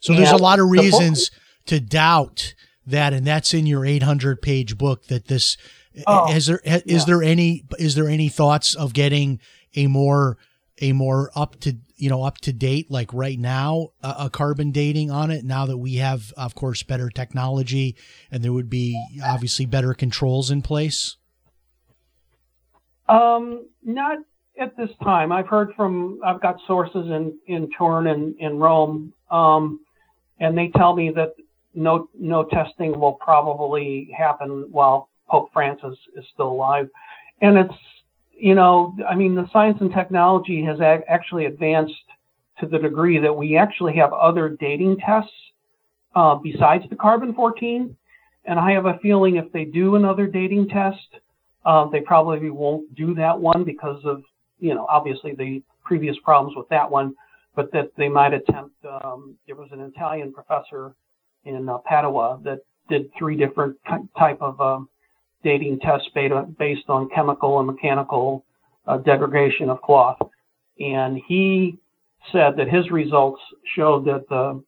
So 0.00 0.14
there's 0.14 0.32
a 0.32 0.36
lot 0.36 0.58
of 0.58 0.70
reasons 0.70 1.30
to 1.66 1.78
doubt 1.78 2.54
that, 2.86 3.12
and 3.12 3.26
that's 3.26 3.52
in 3.52 3.66
your 3.66 3.84
800 3.84 4.40
page 4.40 4.78
book. 4.78 5.06
That 5.08 5.26
this 5.28 5.58
Oh, 6.06 6.32
is 6.32 6.46
there 6.46 6.60
is 6.64 6.82
yeah. 6.86 7.04
there 7.06 7.22
any 7.22 7.64
is 7.78 7.94
there 7.94 8.08
any 8.08 8.30
thoughts 8.30 8.74
of 8.74 8.94
getting 8.94 9.40
a 9.76 9.86
more 9.86 10.38
a 10.80 10.92
more 10.92 11.30
up 11.36 11.60
to 11.60 11.76
you 11.96 12.08
know 12.08 12.22
up 12.22 12.38
to 12.38 12.52
date 12.52 12.90
like 12.90 13.12
right 13.12 13.38
now 13.38 13.88
a, 14.02 14.30
carbon 14.30 14.72
dating 14.72 15.10
on 15.10 15.30
it 15.30 15.44
now 15.44 15.66
that 15.66 15.76
we 15.76 15.96
have 15.96 16.32
of 16.36 16.54
course 16.54 16.82
better 16.82 17.10
technology 17.10 17.94
and 18.30 18.42
there 18.42 18.52
would 18.52 18.70
be 18.70 18.98
obviously 19.24 19.66
better 19.66 19.94
controls 19.94 20.50
in 20.50 20.62
place. 20.62 21.16
Um, 23.08 23.66
not 23.84 24.18
at 24.58 24.76
this 24.76 24.90
time. 25.02 25.32
I've 25.32 25.48
heard 25.48 25.74
from, 25.76 26.20
I've 26.24 26.40
got 26.40 26.56
sources 26.66 27.06
in, 27.06 27.36
in 27.46 27.68
Turin 27.76 28.06
and 28.06 28.34
in 28.38 28.58
Rome, 28.58 29.12
um, 29.30 29.80
and 30.40 30.56
they 30.56 30.68
tell 30.76 30.94
me 30.94 31.10
that 31.14 31.34
no, 31.74 32.08
no 32.18 32.44
testing 32.44 32.98
will 32.98 33.14
probably 33.14 34.10
happen 34.16 34.66
while 34.70 35.08
Pope 35.28 35.50
Francis 35.52 35.96
is 36.16 36.24
still 36.32 36.48
alive. 36.48 36.88
And 37.40 37.56
it's, 37.58 37.74
you 38.42 38.56
know, 38.56 38.96
I 39.08 39.14
mean, 39.14 39.36
the 39.36 39.48
science 39.52 39.78
and 39.80 39.92
technology 39.92 40.64
has 40.64 40.80
ac 40.80 41.04
actually 41.08 41.44
advanced 41.44 41.94
to 42.58 42.66
the 42.66 42.76
degree 42.76 43.20
that 43.20 43.32
we 43.32 43.56
actually 43.56 43.94
have 43.94 44.12
other 44.12 44.48
dating 44.48 44.96
tests 44.96 45.30
uh, 46.16 46.34
besides 46.34 46.82
the 46.90 46.96
carbon 46.96 47.34
14. 47.34 47.96
And 48.44 48.58
I 48.58 48.72
have 48.72 48.86
a 48.86 48.98
feeling 49.00 49.36
if 49.36 49.52
they 49.52 49.64
do 49.64 49.94
another 49.94 50.26
dating 50.26 50.70
test, 50.70 51.20
uh, 51.64 51.86
they 51.90 52.00
probably 52.00 52.50
won't 52.50 52.92
do 52.96 53.14
that 53.14 53.38
one 53.38 53.62
because 53.62 54.04
of, 54.04 54.24
you 54.58 54.74
know, 54.74 54.86
obviously 54.90 55.36
the 55.36 55.62
previous 55.84 56.16
problems 56.24 56.56
with 56.56 56.68
that 56.70 56.90
one, 56.90 57.14
but 57.54 57.70
that 57.70 57.92
they 57.96 58.08
might 58.08 58.34
attempt. 58.34 58.74
Um, 58.84 59.36
there 59.46 59.54
was 59.54 59.68
an 59.70 59.82
Italian 59.82 60.32
professor 60.32 60.96
in 61.44 61.68
uh, 61.68 61.78
Padua 61.86 62.40
that 62.42 62.58
did 62.88 63.08
three 63.16 63.36
different 63.36 63.76
type 64.18 64.42
of 64.42 64.60
um, 64.60 64.88
dating 65.44 65.80
tests 65.80 66.08
beta, 66.14 66.46
based 66.58 66.88
on 66.88 67.08
chemical 67.14 67.58
and 67.58 67.66
mechanical 67.66 68.44
uh, 68.86 68.98
degradation 68.98 69.70
of 69.70 69.80
cloth, 69.82 70.18
and 70.78 71.20
he 71.26 71.78
said 72.30 72.56
that 72.56 72.68
his 72.68 72.90
results 72.90 73.40
showed 73.74 74.04
that 74.04 74.28
the 74.28 74.62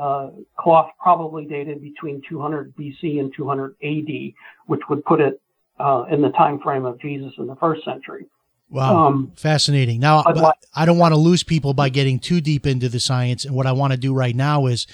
uh, 0.00 0.30
cloth 0.58 0.90
probably 1.00 1.44
dated 1.44 1.82
between 1.82 2.22
200 2.28 2.74
BC 2.76 3.18
and 3.18 3.32
200 3.34 3.74
AD, 3.82 4.32
which 4.66 4.80
would 4.88 5.04
put 5.04 5.20
it 5.20 5.40
uh, 5.80 6.04
in 6.10 6.22
the 6.22 6.30
time 6.30 6.60
frame 6.60 6.84
of 6.84 7.00
Jesus 7.00 7.32
in 7.38 7.46
the 7.46 7.56
first 7.56 7.84
century. 7.84 8.26
Wow. 8.70 9.06
Um, 9.06 9.32
Fascinating. 9.34 10.00
Now, 10.00 10.22
like- 10.24 10.54
I 10.74 10.84
don't 10.84 10.98
want 10.98 11.12
to 11.12 11.18
lose 11.18 11.42
people 11.42 11.72
by 11.72 11.88
getting 11.88 12.18
too 12.18 12.40
deep 12.40 12.66
into 12.66 12.88
the 12.88 13.00
science. 13.00 13.44
And 13.44 13.54
what 13.54 13.66
I 13.66 13.72
want 13.72 13.92
to 13.92 13.98
do 13.98 14.12
right 14.12 14.36
now 14.36 14.66
is 14.66 14.86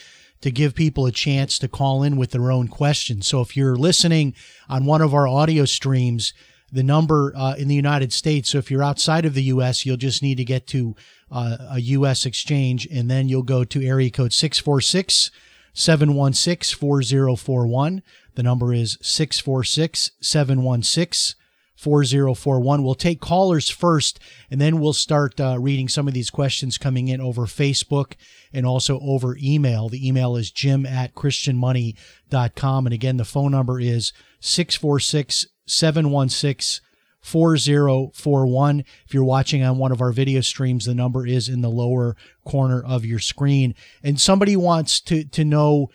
to 0.44 0.50
give 0.50 0.74
people 0.74 1.06
a 1.06 1.10
chance 1.10 1.58
to 1.58 1.66
call 1.66 2.02
in 2.02 2.18
with 2.18 2.32
their 2.32 2.52
own 2.52 2.68
questions. 2.68 3.26
So 3.26 3.40
if 3.40 3.56
you're 3.56 3.76
listening 3.76 4.34
on 4.68 4.84
one 4.84 5.00
of 5.00 5.14
our 5.14 5.26
audio 5.26 5.64
streams, 5.64 6.34
the 6.70 6.82
number 6.82 7.32
uh, 7.34 7.54
in 7.54 7.66
the 7.66 7.74
United 7.74 8.12
States, 8.12 8.50
so 8.50 8.58
if 8.58 8.70
you're 8.70 8.82
outside 8.82 9.24
of 9.24 9.32
the 9.32 9.44
U.S., 9.44 9.86
you'll 9.86 9.96
just 9.96 10.22
need 10.22 10.34
to 10.34 10.44
get 10.44 10.66
to 10.66 10.94
uh, 11.32 11.56
a 11.70 11.80
U.S. 11.80 12.26
exchange 12.26 12.86
and 12.92 13.10
then 13.10 13.26
you'll 13.26 13.42
go 13.42 13.64
to 13.64 13.82
area 13.82 14.10
code 14.10 14.34
646 14.34 15.30
716 15.72 16.78
4041. 16.78 18.02
The 18.34 18.42
number 18.42 18.74
is 18.74 18.98
646 19.00 20.10
716 20.20 21.40
4041. 21.76 22.82
We'll 22.82 22.94
take 22.94 23.20
callers 23.20 23.68
first, 23.68 24.18
and 24.50 24.60
then 24.60 24.80
we'll 24.80 24.92
start 24.92 25.40
uh, 25.40 25.58
reading 25.58 25.88
some 25.88 26.08
of 26.08 26.14
these 26.14 26.30
questions 26.30 26.78
coming 26.78 27.08
in 27.08 27.20
over 27.20 27.42
Facebook 27.42 28.14
and 28.52 28.64
also 28.64 29.00
over 29.00 29.36
email. 29.42 29.88
The 29.88 30.06
email 30.06 30.36
is 30.36 30.50
jim 30.50 30.86
at 30.86 31.14
christianmoney.com. 31.14 32.86
And 32.86 32.94
again, 32.94 33.16
the 33.16 33.24
phone 33.24 33.52
number 33.52 33.80
is 33.80 34.12
646 34.40 35.46
716 35.66 36.84
4041. 37.24 38.80
If 39.06 39.14
you're 39.14 39.24
watching 39.24 39.62
on 39.62 39.78
one 39.78 39.92
of 39.92 40.02
our 40.02 40.12
video 40.12 40.42
streams, 40.42 40.84
the 40.84 40.94
number 40.94 41.26
is 41.26 41.48
in 41.48 41.62
the 41.62 41.70
lower 41.70 42.16
corner 42.44 42.82
of 42.82 43.06
your 43.06 43.18
screen. 43.18 43.74
And 44.02 44.20
somebody 44.20 44.56
wants 44.56 45.00
to, 45.02 45.24
to 45.24 45.44
know 45.44 45.88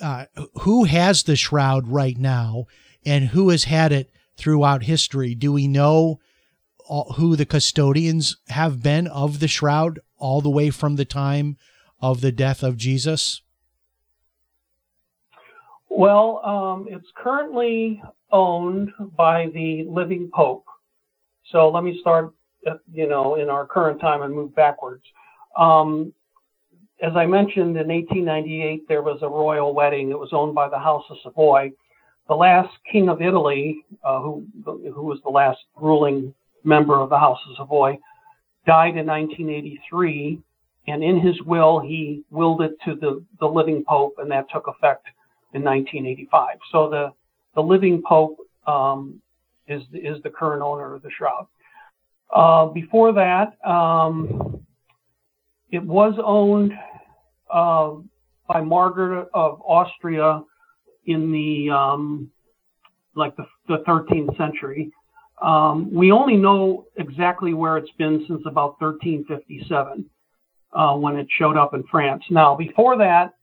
uh, 0.00 0.26
who 0.60 0.84
has 0.84 1.22
the 1.22 1.36
shroud 1.36 1.88
right 1.88 2.18
now 2.18 2.66
and 3.06 3.28
who 3.28 3.48
has 3.48 3.64
had 3.64 3.92
it 3.92 4.10
throughout 4.36 4.84
history. 4.84 5.34
Do 5.34 5.52
we 5.52 5.66
know 5.66 6.20
who 7.16 7.36
the 7.36 7.46
custodians 7.46 8.36
have 8.48 8.82
been 8.82 9.06
of 9.06 9.40
the 9.40 9.48
shroud 9.48 10.00
all 10.18 10.40
the 10.40 10.50
way 10.50 10.70
from 10.70 10.96
the 10.96 11.04
time 11.04 11.56
of 12.00 12.20
the 12.20 12.32
death 12.32 12.62
of 12.62 12.76
Jesus? 12.76 13.42
Well, 15.88 16.44
um, 16.44 16.86
it's 16.90 17.06
currently 17.16 18.02
owned 18.32 18.90
by 19.16 19.46
the 19.54 19.84
living 19.88 20.30
pope. 20.34 20.66
So 21.50 21.70
let 21.70 21.84
me 21.84 21.98
start, 22.00 22.34
you 22.92 23.06
know, 23.06 23.36
in 23.36 23.48
our 23.48 23.66
current 23.66 24.00
time 24.00 24.22
and 24.22 24.34
move 24.34 24.54
backwards. 24.54 25.04
Um, 25.56 26.12
as 27.00 27.12
I 27.16 27.26
mentioned, 27.26 27.76
in 27.76 27.88
1898 27.88 28.88
there 28.88 29.02
was 29.02 29.20
a 29.22 29.28
royal 29.28 29.72
wedding. 29.72 30.10
It 30.10 30.18
was 30.18 30.30
owned 30.32 30.54
by 30.54 30.68
the 30.68 30.78
House 30.78 31.04
of 31.10 31.16
Savoy. 31.22 31.72
The 32.28 32.34
last 32.34 32.72
king 32.90 33.08
of 33.08 33.20
Italy, 33.20 33.84
uh, 34.02 34.20
who 34.20 34.46
who 34.64 35.02
was 35.02 35.20
the 35.22 35.30
last 35.30 35.60
ruling 35.76 36.34
member 36.64 36.98
of 36.98 37.10
the 37.10 37.18
House 37.18 37.38
of 37.48 37.56
Savoy, 37.56 37.98
died 38.66 38.96
in 38.96 39.06
1983, 39.06 40.40
and 40.88 41.04
in 41.04 41.20
his 41.20 41.40
will 41.42 41.80
he 41.80 42.24
willed 42.30 42.62
it 42.62 42.72
to 42.86 42.94
the 42.94 43.22
the 43.40 43.46
living 43.46 43.84
pope, 43.86 44.14
and 44.18 44.30
that 44.30 44.46
took 44.50 44.66
effect 44.68 45.06
in 45.52 45.62
1985. 45.62 46.58
So 46.72 46.88
the 46.88 47.12
the 47.54 47.62
living 47.62 48.02
pope 48.06 48.38
um, 48.66 49.20
is 49.68 49.82
is 49.92 50.22
the 50.22 50.30
current 50.30 50.62
owner 50.62 50.94
of 50.94 51.02
the 51.02 51.10
shroud. 51.10 51.46
Uh, 52.34 52.66
before 52.66 53.12
that, 53.12 53.56
um, 53.68 54.64
it 55.70 55.82
was 55.82 56.14
owned 56.24 56.72
uh, 57.52 57.92
by 58.48 58.60
Margaret 58.60 59.28
of 59.34 59.60
Austria 59.62 60.42
in 61.06 61.32
the 61.32 61.70
um, 61.70 62.30
like 63.14 63.36
the, 63.36 63.46
the 63.68 63.78
13th 63.86 64.36
century. 64.36 64.92
Um, 65.42 65.92
we 65.92 66.12
only 66.12 66.36
know 66.36 66.86
exactly 66.96 67.54
where 67.54 67.76
it's 67.76 67.90
been 67.98 68.24
since 68.28 68.42
about 68.46 68.80
1357 68.80 70.08
uh, 70.72 70.96
when 70.96 71.16
it 71.16 71.26
showed 71.38 71.56
up 71.56 71.74
in 71.74 71.84
France. 71.90 72.24
Now, 72.30 72.54
before 72.54 72.96
that, 72.98 73.34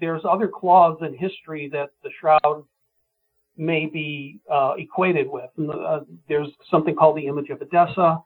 there's 0.00 0.22
other 0.28 0.48
claws 0.48 0.98
in 1.02 1.16
history 1.16 1.68
that 1.72 1.90
the 2.02 2.10
shroud 2.20 2.64
may 3.56 3.86
be 3.86 4.40
uh, 4.50 4.74
equated 4.78 5.28
with. 5.28 5.50
And, 5.56 5.70
uh, 5.70 6.00
there's 6.28 6.48
something 6.70 6.94
called 6.94 7.16
the 7.16 7.26
image 7.26 7.50
of 7.50 7.60
Edessa. 7.60 8.22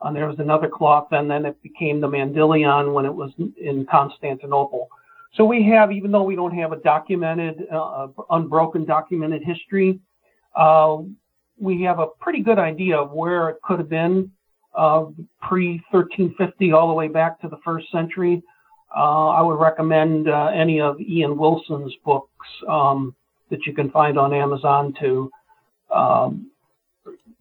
Uh, 0.00 0.12
there 0.12 0.26
was 0.26 0.38
another 0.38 0.68
cloth, 0.68 1.08
and 1.10 1.30
then 1.30 1.44
it 1.44 1.62
became 1.62 2.00
the 2.00 2.08
Mandylion 2.08 2.94
when 2.94 3.04
it 3.04 3.14
was 3.14 3.32
in 3.38 3.86
Constantinople. 3.90 4.88
So 5.34 5.44
we 5.44 5.62
have, 5.64 5.92
even 5.92 6.10
though 6.10 6.24
we 6.24 6.34
don't 6.34 6.56
have 6.56 6.72
a 6.72 6.76
documented, 6.76 7.66
uh, 7.70 8.08
unbroken 8.30 8.84
documented 8.84 9.42
history, 9.44 10.00
uh, 10.56 10.98
we 11.58 11.82
have 11.82 11.98
a 11.98 12.06
pretty 12.20 12.42
good 12.42 12.58
idea 12.58 12.96
of 12.96 13.12
where 13.12 13.48
it 13.48 13.62
could 13.62 13.78
have 13.78 13.88
been 13.88 14.30
uh, 14.74 15.06
pre 15.40 15.82
1350 15.90 16.72
all 16.72 16.88
the 16.88 16.94
way 16.94 17.08
back 17.08 17.40
to 17.40 17.48
the 17.48 17.58
first 17.64 17.90
century. 17.92 18.42
Uh, 18.96 19.28
I 19.28 19.40
would 19.40 19.60
recommend 19.60 20.28
uh, 20.28 20.46
any 20.46 20.80
of 20.80 21.00
Ian 21.00 21.36
Wilson's 21.36 21.94
books 22.04 22.46
um, 22.68 23.14
that 23.50 23.66
you 23.66 23.72
can 23.72 23.90
find 23.90 24.18
on 24.18 24.34
Amazon 24.34 24.94
to 25.00 25.30
um, 25.94 26.49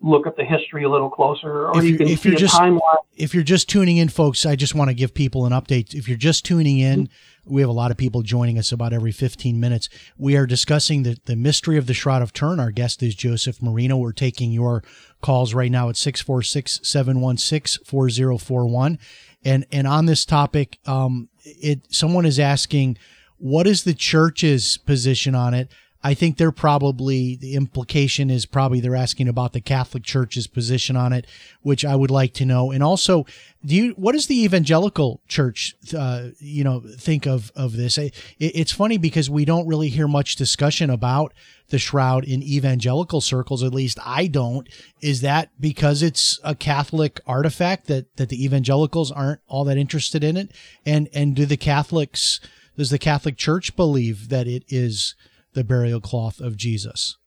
look 0.02 0.26
at 0.28 0.36
the 0.38 0.46
history 0.46 0.84
a 0.86 0.90
little 0.90 1.10
closer, 1.10 1.68
or 1.68 1.78
If 1.78 1.84
you 1.84 1.98
can 1.98 2.08
if 2.08 2.22
see 2.22 2.30
you're 2.30 2.38
a 2.38 2.40
just- 2.40 2.56
timeline. 2.56 2.80
if 3.18 3.34
you're 3.34 3.44
just 3.44 3.68
tuning 3.70 3.98
in, 3.98 4.08
folks, 4.10 4.46
I 4.46 4.56
just 4.56 4.74
want 4.74 4.90
to 4.90 4.94
give 4.94 5.14
people 5.14 5.46
an 5.46 5.52
update. 5.52 5.94
If 5.94 6.08
you're 6.08 6.18
just 6.18 6.46
tuning 6.46 6.80
in, 6.80 7.10
we 7.46 7.62
have 7.62 7.70
a 7.70 7.74
lot 7.74 7.92
of 7.92 7.98
people 7.98 8.22
joining 8.22 8.58
us 8.58 8.72
about 8.72 8.94
every 8.94 9.12
15 9.12 9.60
minutes. 9.60 9.90
We 10.18 10.38
are 10.38 10.46
discussing 10.46 11.04
the, 11.04 11.18
the 11.26 11.36
mystery 11.36 11.78
of 11.78 11.86
the 11.88 11.94
Shroud 11.94 12.22
of 12.22 12.32
Turin. 12.32 12.60
Our 12.60 12.72
guest 12.72 13.02
is 13.04 13.14
Joseph 13.16 13.62
Marino. 13.62 13.98
We're 13.98 14.12
taking 14.14 14.52
your 14.52 14.84
calls 15.22 15.54
right 15.54 15.72
now 15.72 15.90
at 15.90 15.98
646 15.98 16.80
716 16.88 17.84
4041. 17.86 19.00
And, 19.44 19.66
and 19.72 19.88
on 19.88 20.06
this 20.06 20.26
topic, 20.26 20.80
um, 20.86 21.30
it, 21.44 21.82
someone 21.90 22.26
is 22.26 22.40
asking, 22.40 22.98
what 23.38 23.68
is 23.68 23.84
the 23.84 23.94
church's 23.94 24.78
position 24.78 25.34
on 25.36 25.54
it? 25.54 25.72
I 26.02 26.14
think 26.14 26.38
they're 26.38 26.52
probably 26.52 27.36
the 27.36 27.56
implication 27.56 28.30
is 28.30 28.46
probably 28.46 28.80
they're 28.80 28.96
asking 28.96 29.28
about 29.28 29.52
the 29.52 29.60
Catholic 29.60 30.04
Church's 30.04 30.48
position 30.48 30.96
on 30.96 31.12
it, 31.12 31.28
which 31.62 31.84
I 31.84 31.96
would 31.96 32.12
like 32.12 32.34
to 32.36 32.46
know. 32.46 32.72
And 32.72 32.82
also, 32.82 33.26
do 33.66 33.76
you 33.76 33.92
what 33.92 34.14
does 34.14 34.28
the 34.28 34.42
evangelical 34.44 35.20
church, 35.28 35.76
uh, 35.98 36.30
you 36.40 36.64
know, 36.64 36.80
think 36.80 37.26
of 37.26 37.52
of 37.54 37.76
this? 37.76 37.98
It, 37.98 38.14
it's 38.40 38.72
funny 38.72 38.98
because 38.98 39.30
we 39.30 39.44
don't 39.44 39.68
really 39.68 39.90
hear 39.90 40.08
much 40.08 40.38
discussion 40.38 40.90
about 40.90 41.34
the 41.68 41.78
shroud 41.78 42.24
in 42.24 42.42
evangelical 42.44 43.20
circles. 43.20 43.62
At 43.62 43.74
least 43.74 44.00
I 44.06 44.28
don't. 44.28 44.70
Is 45.02 45.20
that 45.22 45.50
because 45.60 46.02
it's 46.02 46.40
a 46.46 46.56
Catholic 46.56 47.20
artifact 47.28 47.88
that 47.88 48.16
that 48.16 48.30
the 48.30 48.42
evangelicals 48.42 49.12
aren't 49.12 49.42
all 49.50 49.66
that 49.66 49.78
interested 49.78 50.24
in 50.24 50.38
it? 50.38 50.52
And 50.86 51.10
and 51.14 51.36
do 51.36 51.46
the 51.46 51.58
Catholics 51.58 52.40
does 52.78 52.90
the 52.90 52.98
Catholic 52.98 53.36
Church 53.36 53.76
believe 53.76 54.30
that 54.30 54.48
it 54.48 54.64
is 54.70 55.14
the 55.54 55.64
burial 55.64 56.02
cloth 56.02 56.40
of 56.40 56.58
Jesus? 56.58 57.18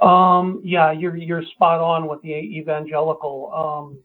Um, 0.00 0.60
yeah, 0.64 0.92
you're 0.92 1.16
you're 1.16 1.42
spot 1.42 1.80
on 1.80 2.06
with 2.08 2.20
the 2.22 2.34
evangelical 2.34 3.52
um, 3.52 3.98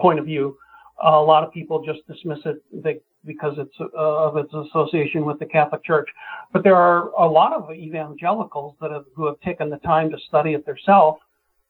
point 0.00 0.18
of 0.18 0.24
view. 0.24 0.56
A 1.02 1.10
lot 1.10 1.44
of 1.44 1.52
people 1.52 1.82
just 1.84 2.06
dismiss 2.06 2.38
it 2.44 3.02
because 3.24 3.54
it's 3.58 3.74
uh, 3.80 3.86
of 3.96 4.36
its 4.36 4.52
association 4.52 5.24
with 5.24 5.38
the 5.38 5.46
Catholic 5.46 5.84
Church, 5.84 6.08
but 6.52 6.64
there 6.64 6.76
are 6.76 7.10
a 7.10 7.26
lot 7.26 7.52
of 7.52 7.70
evangelicals 7.72 8.76
that 8.80 8.90
have 8.90 9.04
who 9.14 9.26
have 9.26 9.38
taken 9.40 9.68
the 9.68 9.78
time 9.78 10.10
to 10.10 10.16
study 10.28 10.54
it 10.54 10.64
themselves 10.64 11.20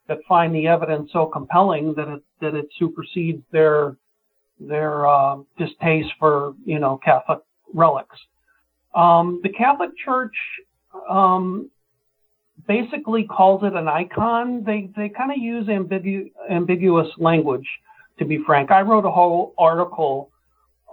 that 0.07 0.19
find 0.27 0.53
the 0.55 0.67
evidence 0.67 1.09
so 1.11 1.25
compelling 1.25 1.93
that 1.95 2.07
it 2.07 2.23
that 2.39 2.55
it 2.55 2.67
supersedes 2.79 3.43
their 3.51 3.97
their 4.59 5.07
uh, 5.07 5.37
distaste 5.57 6.11
for 6.19 6.53
you 6.65 6.79
know 6.79 6.97
Catholic 7.03 7.39
relics. 7.73 8.17
Um, 8.93 9.39
the 9.43 9.49
Catholic 9.49 9.91
Church 10.03 10.35
um, 11.09 11.69
basically 12.67 13.23
calls 13.25 13.63
it 13.63 13.73
an 13.73 13.87
icon. 13.87 14.63
They 14.63 14.89
they 14.95 15.09
kind 15.09 15.31
of 15.31 15.37
use 15.37 15.67
ambigu- 15.67 16.31
ambiguous 16.49 17.07
language, 17.17 17.67
to 18.19 18.25
be 18.25 18.39
frank. 18.45 18.71
I 18.71 18.81
wrote 18.81 19.05
a 19.05 19.11
whole 19.11 19.53
article 19.57 20.29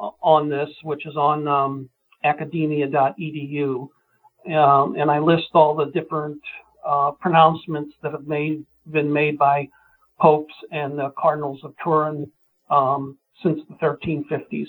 uh, 0.00 0.10
on 0.22 0.48
this, 0.48 0.70
which 0.82 1.06
is 1.06 1.16
on 1.16 1.46
um, 1.48 1.88
academia.edu, 2.24 3.88
um, 4.54 4.96
and 4.96 5.10
I 5.10 5.18
list 5.18 5.48
all 5.54 5.74
the 5.74 5.86
different 5.86 6.40
uh, 6.86 7.12
pronouncements 7.12 7.94
that 8.02 8.12
have 8.12 8.26
made 8.26 8.64
been 8.90 9.12
made 9.12 9.36
by 9.36 9.68
popes 10.18 10.54
and 10.72 10.98
the 10.98 11.12
cardinals 11.18 11.60
of 11.62 11.74
Turin 11.84 12.30
um, 12.70 13.18
since 13.42 13.60
the 13.68 13.74
1350s. 13.74 14.66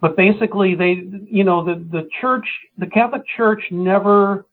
But 0.00 0.16
basically 0.16 0.74
they 0.74 1.02
you 1.30 1.44
know 1.44 1.64
the 1.64 1.74
the 1.74 2.08
church 2.20 2.46
the 2.78 2.86
catholic 2.86 3.22
church 3.36 3.62
never 3.70 4.46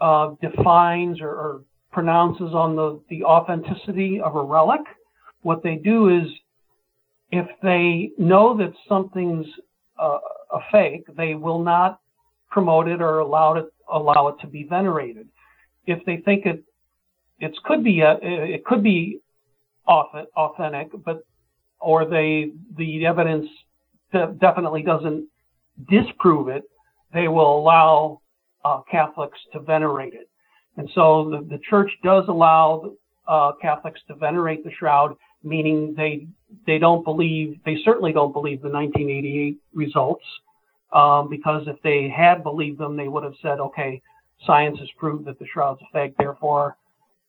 uh, 0.00 0.34
defines 0.40 1.20
or, 1.20 1.28
or, 1.28 1.60
pronounces 1.92 2.54
on 2.54 2.74
the 2.74 2.98
the 3.10 3.22
authenticity 3.22 4.18
of 4.20 4.34
a 4.34 4.42
relic. 4.42 4.80
What 5.42 5.62
they 5.62 5.74
do 5.74 6.08
is 6.08 6.26
if 7.30 7.46
they 7.62 8.12
know 8.16 8.56
that 8.56 8.72
something's 8.88 9.46
uh, 9.98 10.18
a 10.52 10.60
fake 10.70 11.04
they 11.16 11.34
will 11.34 11.62
not 11.62 12.00
promote 12.50 12.88
it 12.88 13.02
or 13.02 13.18
allow 13.18 13.54
it 13.54 13.66
allow 13.92 14.28
it 14.28 14.36
to 14.40 14.46
be 14.46 14.64
venerated. 14.64 15.28
If 15.86 16.02
they 16.06 16.16
think 16.24 16.46
it 16.46 16.64
it 17.38 17.54
could 17.64 17.84
be 17.84 18.00
a, 18.00 18.16
it 18.22 18.64
could 18.64 18.82
be 18.82 19.20
authentic 19.86 20.88
but 21.04 21.26
or 21.78 22.06
they 22.06 22.52
the 22.78 23.04
evidence 23.04 23.48
definitely 24.12 24.82
doesn't 24.82 25.26
disprove 25.88 26.48
it, 26.48 26.64
they 27.12 27.28
will 27.28 27.58
allow 27.58 28.20
uh, 28.64 28.80
Catholics 28.90 29.38
to 29.52 29.60
venerate 29.60 30.14
it. 30.14 30.28
And 30.76 30.88
so 30.94 31.30
the, 31.30 31.56
the 31.56 31.60
church 31.68 31.90
does 32.02 32.24
allow 32.28 32.92
uh, 33.28 33.52
Catholics 33.60 34.00
to 34.08 34.14
venerate 34.14 34.64
the 34.64 34.70
shroud, 34.78 35.16
meaning 35.42 35.94
they 35.96 36.26
they 36.66 36.78
don't 36.78 37.04
believe 37.04 37.58
they 37.64 37.76
certainly 37.84 38.12
don't 38.12 38.32
believe 38.32 38.62
the 38.62 38.68
1988 38.68 39.58
results, 39.74 40.24
um, 40.92 41.28
because 41.28 41.66
if 41.66 41.76
they 41.82 42.08
had 42.08 42.42
believed 42.42 42.78
them, 42.78 42.96
they 42.96 43.08
would 43.08 43.24
have 43.24 43.34
said, 43.42 43.60
okay, 43.60 44.00
science 44.46 44.78
has 44.78 44.88
proved 44.98 45.24
that 45.26 45.38
the 45.38 45.46
shroud's 45.52 45.80
a 45.82 45.84
fake, 45.92 46.14
therefore, 46.18 46.76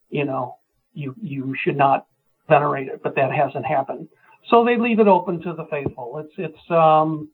you 0.09 0.25
know, 0.25 0.57
you 0.93 1.15
you 1.21 1.55
should 1.63 1.77
not 1.77 2.07
venerate 2.49 2.87
it. 2.87 3.01
But 3.03 3.15
that 3.15 3.31
hasn't 3.31 3.65
happened. 3.65 4.07
So 4.49 4.65
they 4.65 4.77
leave 4.77 4.99
it 4.99 5.07
open 5.07 5.41
to 5.41 5.53
the 5.53 5.65
faithful. 5.71 6.17
It's 6.17 6.33
it's 6.37 6.71
um, 6.71 7.29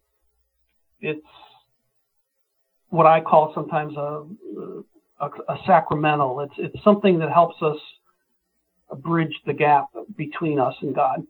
it's 1.01 1.25
what 2.89 3.05
I 3.05 3.21
call 3.21 3.51
sometimes 3.53 3.95
a, 3.97 4.25
a, 5.19 5.29
a 5.47 5.57
sacramental. 5.65 6.41
It's 6.41 6.53
it's 6.57 6.83
something 6.83 7.19
that 7.19 7.31
helps 7.31 7.61
us 7.61 7.77
bridge 8.97 9.33
the 9.45 9.53
gap 9.53 9.87
between 10.17 10.59
us 10.59 10.73
and 10.81 10.95
God. 10.95 11.25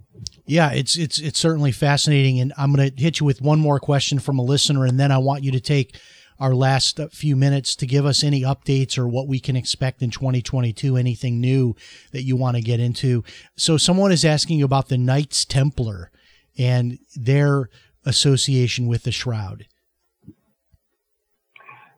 Yeah, 0.45 0.71
it's 0.71 0.97
it's 0.97 1.19
it's 1.19 1.39
certainly 1.39 1.71
fascinating, 1.71 2.39
and 2.39 2.53
I'm 2.57 2.73
going 2.73 2.91
to 2.91 3.01
hit 3.01 3.19
you 3.19 3.25
with 3.25 3.41
one 3.41 3.59
more 3.59 3.79
question 3.79 4.19
from 4.19 4.39
a 4.39 4.43
listener, 4.43 4.85
and 4.85 4.99
then 4.99 5.11
I 5.11 5.17
want 5.17 5.43
you 5.43 5.51
to 5.51 5.59
take 5.59 5.97
our 6.39 6.55
last 6.55 6.99
few 7.11 7.35
minutes 7.35 7.75
to 7.75 7.85
give 7.85 8.05
us 8.05 8.23
any 8.23 8.41
updates 8.41 8.97
or 8.97 9.07
what 9.07 9.27
we 9.27 9.39
can 9.39 9.55
expect 9.55 10.01
in 10.01 10.09
2022, 10.09 10.95
anything 10.95 11.41
new 11.41 11.75
that 12.11 12.23
you 12.23 12.35
want 12.35 12.55
to 12.55 12.61
get 12.61 12.79
into. 12.79 13.23
So, 13.57 13.77
someone 13.77 14.11
is 14.11 14.23
asking 14.23 14.61
about 14.61 14.87
the 14.87 14.97
Knights 14.97 15.45
Templar 15.45 16.11
and 16.57 16.99
their 17.15 17.69
association 18.05 18.87
with 18.87 19.03
the 19.03 19.11
Shroud. 19.11 19.65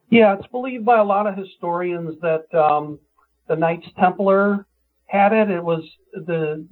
Yeah, 0.09 0.35
it's 0.37 0.47
believed 0.47 0.85
by 0.85 0.99
a 0.99 1.03
lot 1.03 1.25
of 1.25 1.37
historians 1.37 2.19
that 2.21 2.53
um, 2.53 2.99
the 3.47 3.55
Knights 3.55 3.87
Templar 3.97 4.65
had 5.05 5.33
it. 5.33 5.49
It 5.49 5.63
was 5.63 5.83
the 6.13 6.67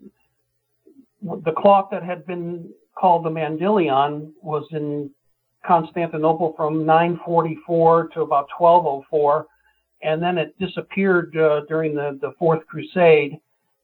the 1.21 1.51
cloth 1.51 1.89
that 1.91 2.03
had 2.03 2.25
been 2.25 2.69
called 2.97 3.25
the 3.25 3.29
Mandylion 3.29 4.32
was 4.41 4.65
in 4.71 5.10
Constantinople 5.65 6.54
from 6.56 6.86
944 6.86 8.10
to 8.10 8.22
about 8.22 8.48
1204, 8.58 9.45
and 10.02 10.22
then 10.22 10.38
it 10.38 10.58
disappeared 10.60 11.36
uh, 11.38 11.62
during 11.67 11.93
the, 11.93 12.17
the 12.22 12.34
Fourth 12.39 12.65
Crusade. 12.67 13.39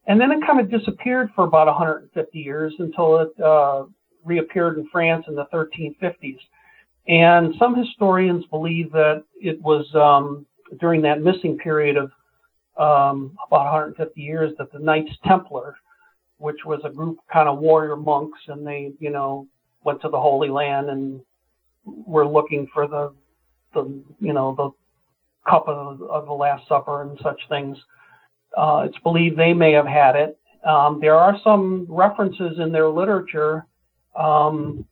And 0.08 0.22
then 0.22 0.32
it 0.32 0.40
kind 0.46 0.60
of 0.60 0.70
disappeared 0.70 1.30
for 1.36 1.46
about 1.46 1.68
150 1.68 2.40
years 2.40 2.74
until 2.80 3.20
it 3.20 3.40
uh, 3.42 3.86
reappeared 4.24 4.78
in 4.78 4.88
France 4.90 5.26
in 5.28 5.36
the 5.36 5.46
1350s. 5.54 6.38
And 7.08 7.54
some 7.60 7.76
historians 7.76 8.46
believe 8.48 8.92
that 8.92 9.24
it 9.40 9.62
was 9.62 9.86
um, 9.96 10.46
during 10.80 11.02
that 11.04 11.22
missing 11.22 11.58
period 11.58 11.98
of 11.98 12.12
um, 12.78 13.38
about 13.48 13.66
150 13.66 14.20
years 14.20 14.54
that 14.58 14.72
the 14.72 14.80
Knights 14.80 15.12
Templar, 15.26 15.76
which 16.38 16.66
was 16.66 16.82
a 16.84 16.90
group 16.90 17.20
of 17.20 17.28
kind 17.32 17.48
of 17.48 17.60
warrior 17.60 17.96
monks, 17.96 18.40
and 18.48 18.66
they, 18.66 18.92
you 19.00 19.12
know, 19.12 19.48
went 19.84 20.02
to 20.02 20.10
the 20.10 20.20
Holy 20.20 20.50
Land 20.50 20.90
and 20.90 21.22
were 21.86 22.28
looking 22.28 22.68
for 22.74 22.88
the, 22.88 23.14
the 23.74 24.04
you 24.20 24.34
know, 24.34 24.56
the 24.58 25.50
cup 25.50 25.68
of, 25.68 26.02
of 26.02 26.26
the 26.26 26.34
Last 26.34 26.68
Supper 26.68 27.04
and 27.04 27.20
such 27.22 27.40
things. 27.50 27.78
Uh, 28.58 28.86
it's 28.88 28.98
believed 29.00 29.38
they 29.38 29.54
may 29.54 29.74
have 29.74 29.88
had 29.88 30.16
it. 30.16 30.38
Um, 30.68 31.00
there 31.00 31.16
are 31.16 31.38
some 31.44 31.86
references 31.90 32.58
in 32.60 32.72
their 32.72 32.90
literature 32.90 33.66
um, 34.18 34.86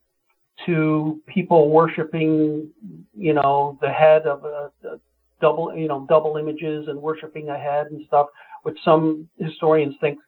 to 0.65 1.21
people 1.27 1.69
worshiping, 1.69 2.69
you 3.17 3.33
know, 3.33 3.77
the 3.81 3.89
head 3.89 4.23
of 4.23 4.43
a, 4.45 4.71
a, 4.87 4.99
double, 5.41 5.75
you 5.75 5.87
know, 5.87 6.05
double 6.07 6.37
images 6.37 6.87
and 6.87 7.01
worshiping 7.01 7.49
a 7.49 7.57
head 7.57 7.87
and 7.87 8.05
stuff, 8.07 8.27
which 8.61 8.77
some 8.85 9.27
historians 9.37 9.95
think 9.99 10.19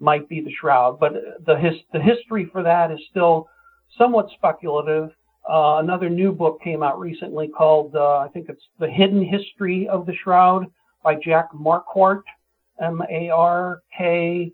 might 0.00 0.28
be 0.28 0.40
the 0.40 0.52
shroud. 0.60 0.98
But 1.00 1.12
the 1.46 1.56
his, 1.56 1.74
the 1.92 2.00
history 2.00 2.48
for 2.52 2.62
that 2.62 2.90
is 2.90 2.98
still 3.10 3.48
somewhat 3.96 4.28
speculative. 4.36 5.10
Uh, 5.48 5.78
another 5.78 6.10
new 6.10 6.30
book 6.30 6.60
came 6.62 6.82
out 6.82 7.00
recently 7.00 7.48
called, 7.48 7.94
uh, 7.96 8.18
I 8.18 8.28
think 8.28 8.50
it's 8.50 8.62
The 8.78 8.88
Hidden 8.88 9.24
History 9.24 9.88
of 9.88 10.04
the 10.04 10.12
Shroud 10.22 10.66
by 11.02 11.14
Jack 11.14 11.48
Markwardt, 11.54 12.22
M 12.82 13.00
A 13.10 13.30
R 13.30 13.80
K 13.96 14.52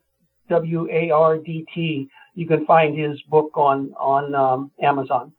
W 0.48 0.88
A 0.92 1.10
R 1.10 1.38
D 1.38 1.66
T. 1.74 2.08
You 2.34 2.46
can 2.46 2.64
find 2.64 2.96
his 2.96 3.20
book 3.22 3.50
on 3.56 3.92
on 3.98 4.34
um, 4.34 4.70
Amazon. 4.80 5.32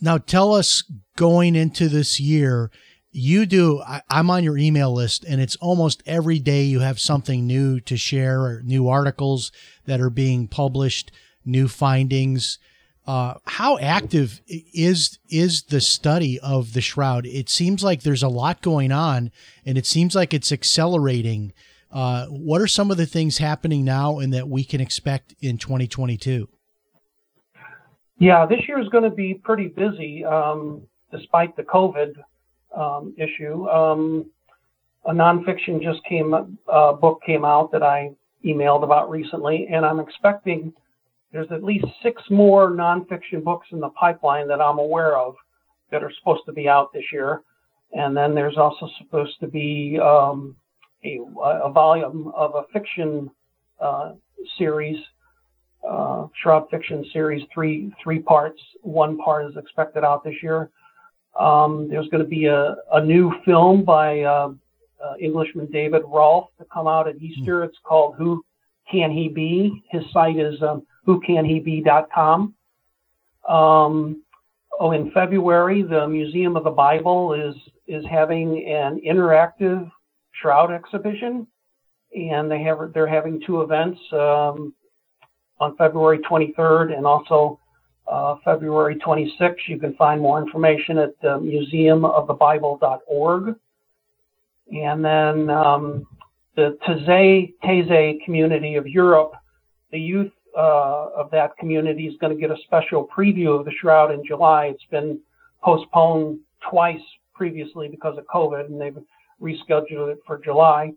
Now, 0.00 0.18
tell 0.18 0.54
us 0.54 0.84
going 1.16 1.54
into 1.56 1.88
this 1.88 2.20
year, 2.20 2.70
you 3.10 3.44
do. 3.44 3.80
I, 3.80 4.02
I'm 4.08 4.30
on 4.30 4.44
your 4.44 4.56
email 4.56 4.92
list, 4.92 5.24
and 5.24 5.40
it's 5.40 5.56
almost 5.56 6.02
every 6.06 6.38
day 6.38 6.62
you 6.62 6.80
have 6.80 7.00
something 7.00 7.46
new 7.46 7.80
to 7.80 7.96
share, 7.96 8.42
or 8.42 8.62
new 8.64 8.88
articles 8.88 9.50
that 9.86 10.00
are 10.00 10.10
being 10.10 10.46
published, 10.46 11.10
new 11.44 11.66
findings. 11.66 12.58
Uh, 13.06 13.34
how 13.44 13.78
active 13.78 14.40
is 14.46 15.18
is 15.28 15.64
the 15.64 15.80
study 15.80 16.38
of 16.40 16.72
the 16.72 16.80
shroud? 16.80 17.26
It 17.26 17.48
seems 17.48 17.82
like 17.82 18.02
there's 18.02 18.22
a 18.22 18.28
lot 18.28 18.62
going 18.62 18.92
on, 18.92 19.30
and 19.66 19.76
it 19.76 19.86
seems 19.86 20.14
like 20.14 20.32
it's 20.32 20.52
accelerating. 20.52 21.52
Uh, 21.90 22.26
what 22.26 22.60
are 22.62 22.66
some 22.66 22.90
of 22.90 22.96
the 22.96 23.06
things 23.06 23.38
happening 23.38 23.84
now, 23.84 24.18
and 24.18 24.32
that 24.32 24.48
we 24.48 24.64
can 24.64 24.80
expect 24.80 25.34
in 25.40 25.58
2022? 25.58 26.48
Yeah, 28.18 28.46
this 28.46 28.60
year 28.68 28.80
is 28.80 28.88
going 28.88 29.04
to 29.04 29.10
be 29.10 29.34
pretty 29.34 29.66
busy. 29.66 30.24
Um, 30.24 30.86
despite 31.12 31.54
the 31.56 31.62
COVID 31.62 32.14
um, 32.76 33.14
issue. 33.16 33.68
Um, 33.68 34.30
a 35.04 35.12
nonfiction 35.12 35.82
just 35.82 36.02
came 36.08 36.58
uh, 36.68 36.92
book 36.94 37.20
came 37.24 37.44
out 37.44 37.70
that 37.72 37.82
I 37.82 38.12
emailed 38.44 38.82
about 38.82 39.10
recently, 39.10 39.68
and 39.70 39.84
I'm 39.84 40.00
expecting 40.00 40.72
there's 41.32 41.50
at 41.50 41.64
least 41.64 41.86
six 42.02 42.22
more 42.30 42.70
nonfiction 42.70 43.42
books 43.42 43.68
in 43.72 43.80
the 43.80 43.88
pipeline 43.90 44.46
that 44.48 44.60
I'm 44.60 44.78
aware 44.78 45.16
of 45.16 45.34
that 45.90 46.02
are 46.02 46.12
supposed 46.18 46.42
to 46.46 46.52
be 46.52 46.68
out 46.68 46.92
this 46.92 47.04
year. 47.12 47.42
And 47.92 48.16
then 48.16 48.34
there's 48.34 48.56
also 48.56 48.88
supposed 48.98 49.38
to 49.40 49.46
be 49.46 49.98
um, 50.02 50.56
a, 51.04 51.20
a, 51.42 51.70
volume 51.70 52.32
of 52.34 52.54
a 52.54 52.64
fiction 52.72 53.30
uh, 53.80 54.12
series, 54.58 54.96
uh, 55.88 56.26
Shroud 56.42 56.68
Fiction 56.70 57.04
series, 57.12 57.42
three 57.52 57.92
three 58.02 58.20
parts. 58.20 58.60
One 58.82 59.18
part 59.18 59.50
is 59.50 59.56
expected 59.56 60.04
out 60.04 60.24
this 60.24 60.36
year. 60.42 60.70
Um, 61.38 61.88
there's 61.90 62.08
going 62.08 62.22
to 62.22 62.28
be 62.28 62.46
a, 62.46 62.76
a 62.92 63.04
new 63.04 63.32
film 63.44 63.84
by 63.84 64.20
uh, 64.20 64.52
uh, 65.04 65.14
Englishman 65.20 65.66
David 65.70 66.02
Rolfe 66.06 66.48
to 66.58 66.66
come 66.72 66.86
out 66.86 67.08
at 67.08 67.20
Easter. 67.20 67.64
It's 67.64 67.78
called 67.84 68.14
Who 68.16 68.44
Can 68.90 69.10
He 69.10 69.28
Be? 69.28 69.82
His 69.90 70.02
site 70.12 70.38
is 70.38 70.62
um, 70.62 70.86
whocanhebe.com. 71.06 72.54
Um, 73.48 74.22
oh, 74.78 74.92
in 74.92 75.10
February, 75.12 75.82
the 75.82 76.06
Museum 76.06 76.56
of 76.56 76.62
the 76.64 76.70
Bible 76.70 77.32
is 77.34 77.54
is 77.88 78.04
having 78.10 78.66
an 78.66 79.00
interactive 79.06 79.90
shroud 80.40 80.72
exhibition, 80.72 81.46
and 82.16 82.50
they 82.50 82.62
have 82.62 82.78
they're 82.94 83.06
having 83.06 83.42
two 83.44 83.60
events 83.62 84.00
um, 84.12 84.74
on 85.60 85.76
February 85.76 86.18
23rd 86.18 86.96
and 86.96 87.06
also 87.06 87.58
uh, 88.06 88.36
February 88.44 88.96
26th. 88.96 89.68
You 89.68 89.78
can 89.78 89.94
find 89.94 90.20
more 90.20 90.40
information 90.40 90.98
at 90.98 91.14
uh, 91.22 91.38
museumofthebible.org. 91.38 93.56
And 94.72 95.04
then 95.04 95.50
um, 95.50 96.06
the 96.56 96.78
Taizé 96.86 97.52
Taizé 97.64 98.24
community 98.24 98.76
of 98.76 98.86
Europe, 98.86 99.32
the 99.90 100.00
youth 100.00 100.30
uh, 100.56 101.08
of 101.16 101.30
that 101.30 101.56
community 101.56 102.06
is 102.06 102.14
going 102.20 102.34
to 102.34 102.40
get 102.40 102.50
a 102.50 102.60
special 102.64 103.08
preview 103.14 103.58
of 103.58 103.64
the 103.64 103.72
Shroud 103.80 104.12
in 104.12 104.24
July. 104.26 104.66
It's 104.66 104.84
been 104.90 105.18
postponed 105.62 106.40
twice 106.68 107.00
previously 107.34 107.88
because 107.88 108.18
of 108.18 108.24
COVID, 108.26 108.66
and 108.66 108.80
they've 108.80 108.96
rescheduled 109.40 110.12
it 110.12 110.18
for 110.26 110.38
July. 110.38 110.92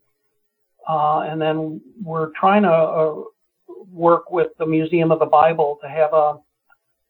Uh, 0.88 1.22
and 1.22 1.42
then 1.42 1.82
we're 2.04 2.32
trying 2.40 2.64
to 2.64 2.72
uh, 2.72 3.24
work 3.92 4.32
with 4.32 4.50
the 4.60 4.66
Museum 4.66 5.12
of 5.12 5.20
the 5.20 5.26
Bible 5.26 5.80
to 5.82 5.90
have 5.90 6.14
a, 6.14 6.38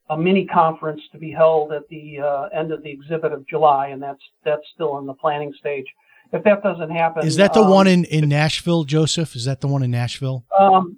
a 0.09 0.17
mini 0.17 0.45
conference 0.45 1.01
to 1.11 1.17
be 1.17 1.31
held 1.31 1.73
at 1.73 1.87
the 1.89 2.19
uh, 2.19 2.43
end 2.57 2.71
of 2.71 2.83
the 2.83 2.89
exhibit 2.89 3.33
of 3.33 3.45
July, 3.47 3.87
and 3.87 4.01
that's 4.01 4.21
that's 4.45 4.63
still 4.73 4.97
in 4.99 5.05
the 5.05 5.13
planning 5.13 5.53
stage. 5.59 5.85
If 6.31 6.43
that 6.43 6.63
doesn't 6.63 6.89
happen, 6.89 7.25
is 7.25 7.35
that 7.35 7.53
the 7.53 7.61
um, 7.61 7.69
one 7.69 7.87
in, 7.87 8.05
in 8.05 8.29
Nashville, 8.29 8.83
Joseph? 8.83 9.35
Is 9.35 9.45
that 9.45 9.61
the 9.61 9.67
one 9.67 9.83
in 9.83 9.91
Nashville? 9.91 10.45
Um, 10.57 10.97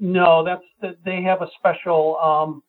no, 0.00 0.42
that's 0.44 0.64
that 0.80 0.96
they 1.04 1.22
have 1.22 1.42
a 1.42 1.48
special. 1.58 2.16
Um, 2.18 2.62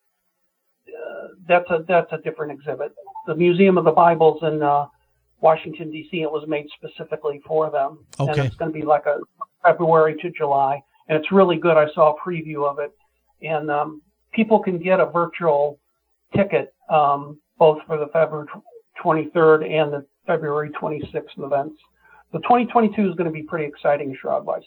uh, 0.88 1.28
that's 1.48 1.70
a 1.70 1.84
that's 1.88 2.12
a 2.12 2.18
different 2.18 2.52
exhibit. 2.52 2.94
The 3.28 3.36
Museum 3.36 3.78
of 3.78 3.86
the 3.86 3.92
Bibles 3.92 4.40
in 4.44 4.62
uh, 4.62 4.88
Washington 5.40 5.90
D.C. 5.92 6.22
It 6.22 6.32
was 6.32 6.48
made 6.48 6.68
specifically 6.76 7.42
for 7.46 7.72
them, 7.72 8.00
Okay. 8.20 8.32
and 8.32 8.42
it's 8.42 8.56
going 8.56 8.72
to 8.72 8.78
be 8.78 8.86
like 8.86 9.06
a 9.06 9.20
February 9.64 10.16
to 10.22 10.30
July, 10.32 10.82
and 11.08 11.18
it's 11.18 11.32
really 11.32 11.58
good. 11.58 11.78
I 11.78 11.88
saw 11.94 12.14
a 12.14 12.20
preview 12.20 12.70
of 12.70 12.80
it, 12.80 12.92
and 13.42 13.72
um, 13.72 14.02
people 14.34 14.60
can 14.60 14.78
get 14.78 15.00
a 15.00 15.06
virtual 15.06 15.80
ticket 16.36 16.74
um, 16.90 17.40
both 17.58 17.80
for 17.88 17.98
the 17.98 18.08
February 18.08 18.48
23rd 19.04 19.70
and 19.70 19.94
the 19.94 20.06
February 20.28 20.70
26th 20.72 21.24
events. 21.38 21.76
The 22.34 22.40
2022 22.40 23.10
is 23.10 23.16
going 23.16 23.26
to 23.26 23.32
be 23.32 23.44
pretty 23.44 23.66
exciting 23.66 24.16
shroud 24.20 24.46
wise. 24.46 24.64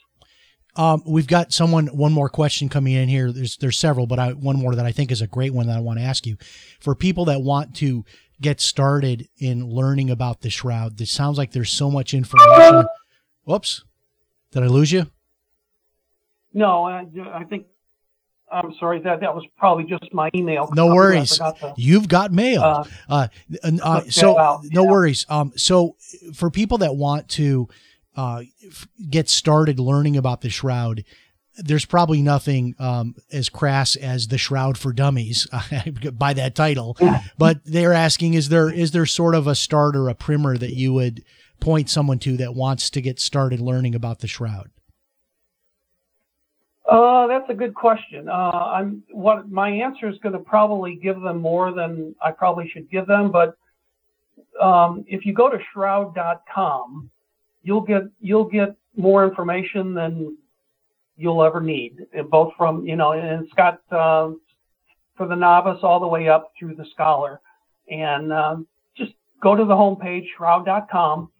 Um, 0.77 1.03
we've 1.07 1.27
got 1.27 1.53
someone 1.53 1.87
one 1.89 2.13
more 2.13 2.29
question 2.29 2.69
coming 2.69 2.95
in 2.95 3.09
here. 3.09 3.31
There's 3.33 3.57
there's 3.59 3.79
several, 3.79 4.07
but 4.07 4.19
I, 4.19 4.33
one 4.33 4.57
more 4.57 4.75
that 4.75 4.85
I 4.87 4.93
think 4.93 5.13
is 5.13 5.23
a 5.23 5.27
great 5.27 5.53
one 5.55 5.67
that 5.69 5.77
I 5.77 5.81
want 5.81 5.99
to 6.01 6.05
ask 6.05 6.27
you. 6.27 6.37
For 6.81 6.95
people 6.95 7.25
that 7.27 7.41
want 7.43 7.77
to 7.77 8.05
get 8.41 8.61
started 8.61 9.29
in 9.39 9.69
learning 9.71 10.11
about 10.11 10.41
the 10.41 10.51
shroud, 10.51 10.99
this 10.99 11.11
sounds 11.11 11.39
like 11.39 11.53
there's 11.53 11.71
so 11.71 11.91
much 11.91 12.13
information. 12.13 12.87
Whoops, 13.45 13.85
did 14.51 14.63
I 14.65 14.67
lose 14.67 14.91
you? 14.91 15.07
No, 16.53 16.85
I, 16.85 17.05
I 17.33 17.45
think 17.45 17.67
I'm 18.51 18.75
sorry 18.79 19.01
that 19.03 19.21
that 19.21 19.35
was 19.35 19.45
probably 19.57 19.85
just 19.85 20.13
my 20.13 20.31
email. 20.35 20.71
No 20.75 20.89
worries. 20.95 21.39
to- 21.39 21.75
You've 21.77 22.09
got 22.09 22.33
mail. 22.33 22.63
Uh, 22.63 22.85
Uh, 23.09 23.29
uh, 23.83 24.01
so 24.09 24.35
no 24.73 24.85
yeah. 24.85 24.91
worries. 24.91 25.27
Um, 25.29 25.53
so 25.57 25.97
for 26.35 26.51
people 26.51 26.79
that 26.79 26.95
want 26.97 27.29
to 27.31 27.69
uh, 28.16 28.42
get 29.11 29.29
started 29.29 29.79
learning 29.79 30.16
about 30.16 30.40
the 30.40 30.50
shroud, 30.50 31.05
there's 31.57 31.85
probably 31.85 32.20
nothing 32.20 32.74
um, 32.79 33.14
as 33.33 33.48
crass 33.48 33.96
as 33.96 34.29
the 34.29 34.38
shroud 34.38 34.77
for 34.77 34.92
dummies 34.92 35.46
by 36.12 36.33
that 36.35 36.55
title. 36.55 36.96
But 37.38 37.64
they're 37.64 37.92
asking, 37.92 38.35
is 38.35 38.48
there 38.48 38.72
is 38.72 38.90
there 38.90 39.07
sort 39.07 39.35
of 39.35 39.46
a 39.46 39.55
starter, 39.55 40.09
a 40.09 40.14
primer 40.14 40.57
that 40.57 40.74
you 40.74 40.92
would 40.92 41.22
point 41.61 41.88
someone 41.88 42.18
to 42.20 42.37
that 42.38 42.55
wants 42.55 42.90
to 42.90 43.00
get 43.00 43.20
started 43.20 43.61
learning 43.61 43.94
about 43.94 44.20
the 44.20 44.27
shroud? 44.27 44.70
Uh, 46.87 47.27
that's 47.29 47.48
a 47.48 47.55
good 47.55 47.74
question. 47.74 48.29
Uh, 48.29 48.33
I'm 48.33 49.03
what 49.11 49.50
my 49.50 49.70
answer 49.70 50.09
is 50.09 50.18
going 50.18 50.35
to 50.35 50.38
probably 50.38 50.96
give 50.96 51.20
them 51.20 51.38
more 51.38 51.72
than 51.72 52.14
I 52.22 52.31
probably 52.31 52.68
should 52.68 52.90
give 52.90 53.07
them, 53.07 53.31
but 53.31 53.57
um, 54.61 55.05
if 55.09 55.24
you 55.24 55.33
go 55.33 55.48
to 55.48 55.59
shroud.com, 55.72 57.11
you'll 57.64 57.81
get 57.81 58.03
you'll 58.20 58.48
get 58.48 58.77
more 58.96 59.27
information 59.27 59.94
than 59.94 60.37
you'll 61.16 61.42
ever 61.42 61.61
need, 61.61 62.07
both 62.31 62.53
from 62.57 62.87
you 62.87 62.94
know, 62.94 63.12
and 63.12 63.44
it's 63.44 63.53
got 63.55 63.81
um, 63.92 64.40
for 65.16 65.27
the 65.27 65.35
novice 65.35 65.81
all 65.83 65.98
the 65.98 66.07
way 66.07 66.29
up 66.29 66.53
through 66.59 66.77
the 66.77 66.87
scholar, 66.92 67.40
and 67.90 68.33
um, 68.33 68.66
just 68.96 69.12
go 69.42 69.57
to 69.57 69.64
the 69.64 69.74
homepage 69.74 70.27
shroud.com 70.37 71.31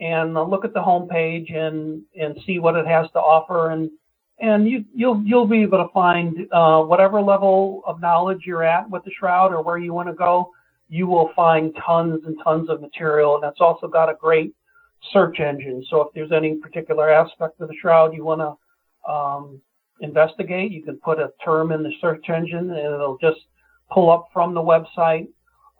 and 0.00 0.36
uh, 0.36 0.42
look 0.42 0.64
at 0.64 0.72
the 0.72 0.80
homepage 0.80 1.54
and 1.54 2.02
and 2.18 2.36
see 2.46 2.58
what 2.58 2.76
it 2.76 2.86
has 2.86 3.06
to 3.12 3.18
offer 3.18 3.70
and 3.70 3.90
and 4.38 4.68
you 4.68 4.84
you'll 4.94 5.22
you'll 5.24 5.46
be 5.46 5.62
able 5.62 5.78
to 5.78 5.92
find 5.92 6.46
uh, 6.52 6.82
whatever 6.82 7.20
level 7.20 7.82
of 7.86 8.00
knowledge 8.00 8.42
you're 8.44 8.64
at 8.64 8.88
with 8.90 9.04
the 9.04 9.10
shroud 9.18 9.52
or 9.52 9.62
where 9.62 9.78
you 9.78 9.92
want 9.92 10.08
to 10.08 10.14
go. 10.14 10.50
You 10.88 11.06
will 11.06 11.30
find 11.34 11.74
tons 11.86 12.22
and 12.26 12.36
tons 12.42 12.68
of 12.68 12.80
material, 12.80 13.34
and 13.34 13.42
that's 13.42 13.60
also 13.60 13.88
got 13.88 14.10
a 14.10 14.14
great 14.14 14.54
search 15.12 15.40
engine. 15.40 15.84
So 15.90 16.02
if 16.02 16.08
there's 16.14 16.32
any 16.32 16.56
particular 16.56 17.10
aspect 17.10 17.60
of 17.60 17.68
the 17.68 17.74
shroud 17.80 18.14
you 18.14 18.24
want 18.24 18.40
to 18.40 19.10
um, 19.12 19.60
investigate, 20.00 20.70
you 20.70 20.82
can 20.82 20.96
put 20.98 21.18
a 21.18 21.32
term 21.44 21.72
in 21.72 21.82
the 21.82 21.92
search 22.00 22.28
engine, 22.28 22.70
and 22.70 22.78
it'll 22.78 23.18
just 23.18 23.40
pull 23.90 24.10
up 24.10 24.28
from 24.32 24.54
the 24.54 24.60
website 24.60 25.28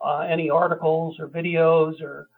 uh, 0.04 0.20
any 0.20 0.50
articles 0.50 1.16
or 1.18 1.28
videos 1.28 2.00
or 2.02 2.28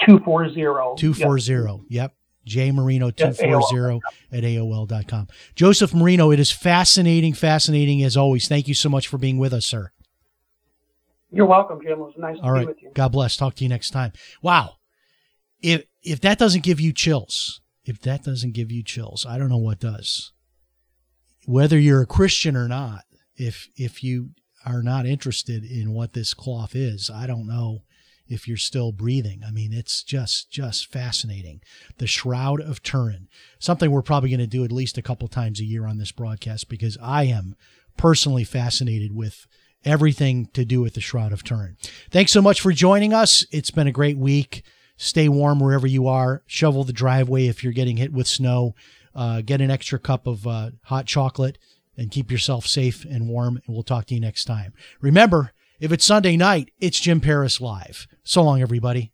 240. 0.04 1.00
Two 1.00 1.14
four 1.14 1.36
Yes. 1.38 1.44
zero. 1.46 1.84
Yep. 1.88 2.12
J 2.44 2.70
Marino 2.70 3.10
two 3.10 3.24
Yes, 3.24 3.40
four 3.40 3.62
zero 3.68 4.00
at 4.30 4.44
AOL.com. 4.44 5.26
Joseph 5.56 5.92
Marino, 5.94 6.30
it 6.30 6.38
is 6.38 6.52
fascinating, 6.52 7.32
fascinating 7.34 8.02
as 8.04 8.16
always. 8.16 8.46
Thank 8.46 8.68
you 8.68 8.74
so 8.74 8.88
much 8.88 9.08
for 9.08 9.18
being 9.18 9.38
with 9.38 9.52
us, 9.52 9.66
sir. 9.66 9.90
You're 11.32 11.46
welcome, 11.46 11.80
Jim. 11.82 11.92
It 11.92 11.98
was 11.98 12.14
nice 12.16 12.36
All 12.40 12.50
to 12.50 12.52
right. 12.52 12.60
be 12.60 12.66
with 12.66 12.82
you. 12.82 12.90
God 12.94 13.08
bless. 13.08 13.36
Talk 13.36 13.56
to 13.56 13.64
you 13.64 13.68
next 13.68 13.90
time. 13.90 14.12
Wow. 14.42 14.74
If 15.60 15.84
if 16.04 16.20
that 16.20 16.38
doesn't 16.38 16.62
give 16.62 16.78
you 16.80 16.92
chills, 16.92 17.60
if 17.86 18.00
that 18.02 18.24
doesn't 18.24 18.52
give 18.52 18.70
you 18.70 18.82
chills, 18.82 19.24
I 19.26 19.38
don't 19.38 19.48
know 19.48 19.56
what 19.56 19.80
does. 19.80 20.32
Whether 21.46 21.78
you're 21.78 22.02
a 22.02 22.06
Christian 22.06 22.56
or 22.56 22.68
not, 22.68 23.04
if 23.36 23.68
if 23.76 24.02
you 24.02 24.30
are 24.66 24.82
not 24.82 25.06
interested 25.06 25.64
in 25.64 25.92
what 25.92 26.12
this 26.12 26.34
cloth 26.34 26.74
is, 26.74 27.08
I 27.08 27.26
don't 27.26 27.46
know 27.46 27.84
if 28.26 28.48
you're 28.48 28.56
still 28.56 28.90
breathing. 28.90 29.42
I 29.46 29.52
mean, 29.52 29.72
it's 29.72 30.02
just 30.02 30.50
just 30.50 30.90
fascinating. 30.90 31.60
The 31.98 32.08
Shroud 32.08 32.60
of 32.60 32.82
Turin. 32.82 33.28
Something 33.60 33.92
we're 33.92 34.02
probably 34.02 34.30
going 34.30 34.40
to 34.40 34.48
do 34.48 34.64
at 34.64 34.72
least 34.72 34.98
a 34.98 35.02
couple 35.02 35.28
times 35.28 35.60
a 35.60 35.64
year 35.64 35.86
on 35.86 35.98
this 35.98 36.10
broadcast 36.10 36.68
because 36.68 36.98
I 37.00 37.24
am 37.24 37.54
personally 37.96 38.44
fascinated 38.44 39.14
with 39.14 39.46
everything 39.84 40.46
to 40.54 40.64
do 40.64 40.80
with 40.80 40.94
the 40.94 41.00
Shroud 41.00 41.32
of 41.32 41.44
Turin. 41.44 41.76
Thanks 42.10 42.32
so 42.32 42.42
much 42.42 42.60
for 42.60 42.72
joining 42.72 43.14
us. 43.14 43.46
It's 43.52 43.70
been 43.70 43.86
a 43.86 43.92
great 43.92 44.18
week. 44.18 44.64
Stay 44.96 45.28
warm 45.28 45.60
wherever 45.60 45.86
you 45.86 46.06
are. 46.06 46.42
Shovel 46.46 46.84
the 46.84 46.92
driveway 46.92 47.46
if 47.46 47.62
you're 47.62 47.72
getting 47.72 47.96
hit 47.96 48.12
with 48.12 48.26
snow. 48.26 48.74
Uh, 49.14 49.40
get 49.40 49.60
an 49.60 49.70
extra 49.70 49.98
cup 49.98 50.26
of 50.26 50.46
uh, 50.46 50.70
hot 50.84 51.06
chocolate 51.06 51.58
and 51.96 52.10
keep 52.10 52.30
yourself 52.30 52.66
safe 52.66 53.04
and 53.04 53.28
warm. 53.28 53.60
And 53.66 53.74
we'll 53.74 53.82
talk 53.82 54.06
to 54.06 54.14
you 54.14 54.20
next 54.20 54.44
time. 54.44 54.72
Remember, 55.00 55.52
if 55.80 55.92
it's 55.92 56.04
Sunday 56.04 56.36
night, 56.36 56.70
it's 56.80 57.00
Jim 57.00 57.20
Paris 57.20 57.60
Live. 57.60 58.06
So 58.22 58.42
long, 58.42 58.60
everybody. 58.60 59.12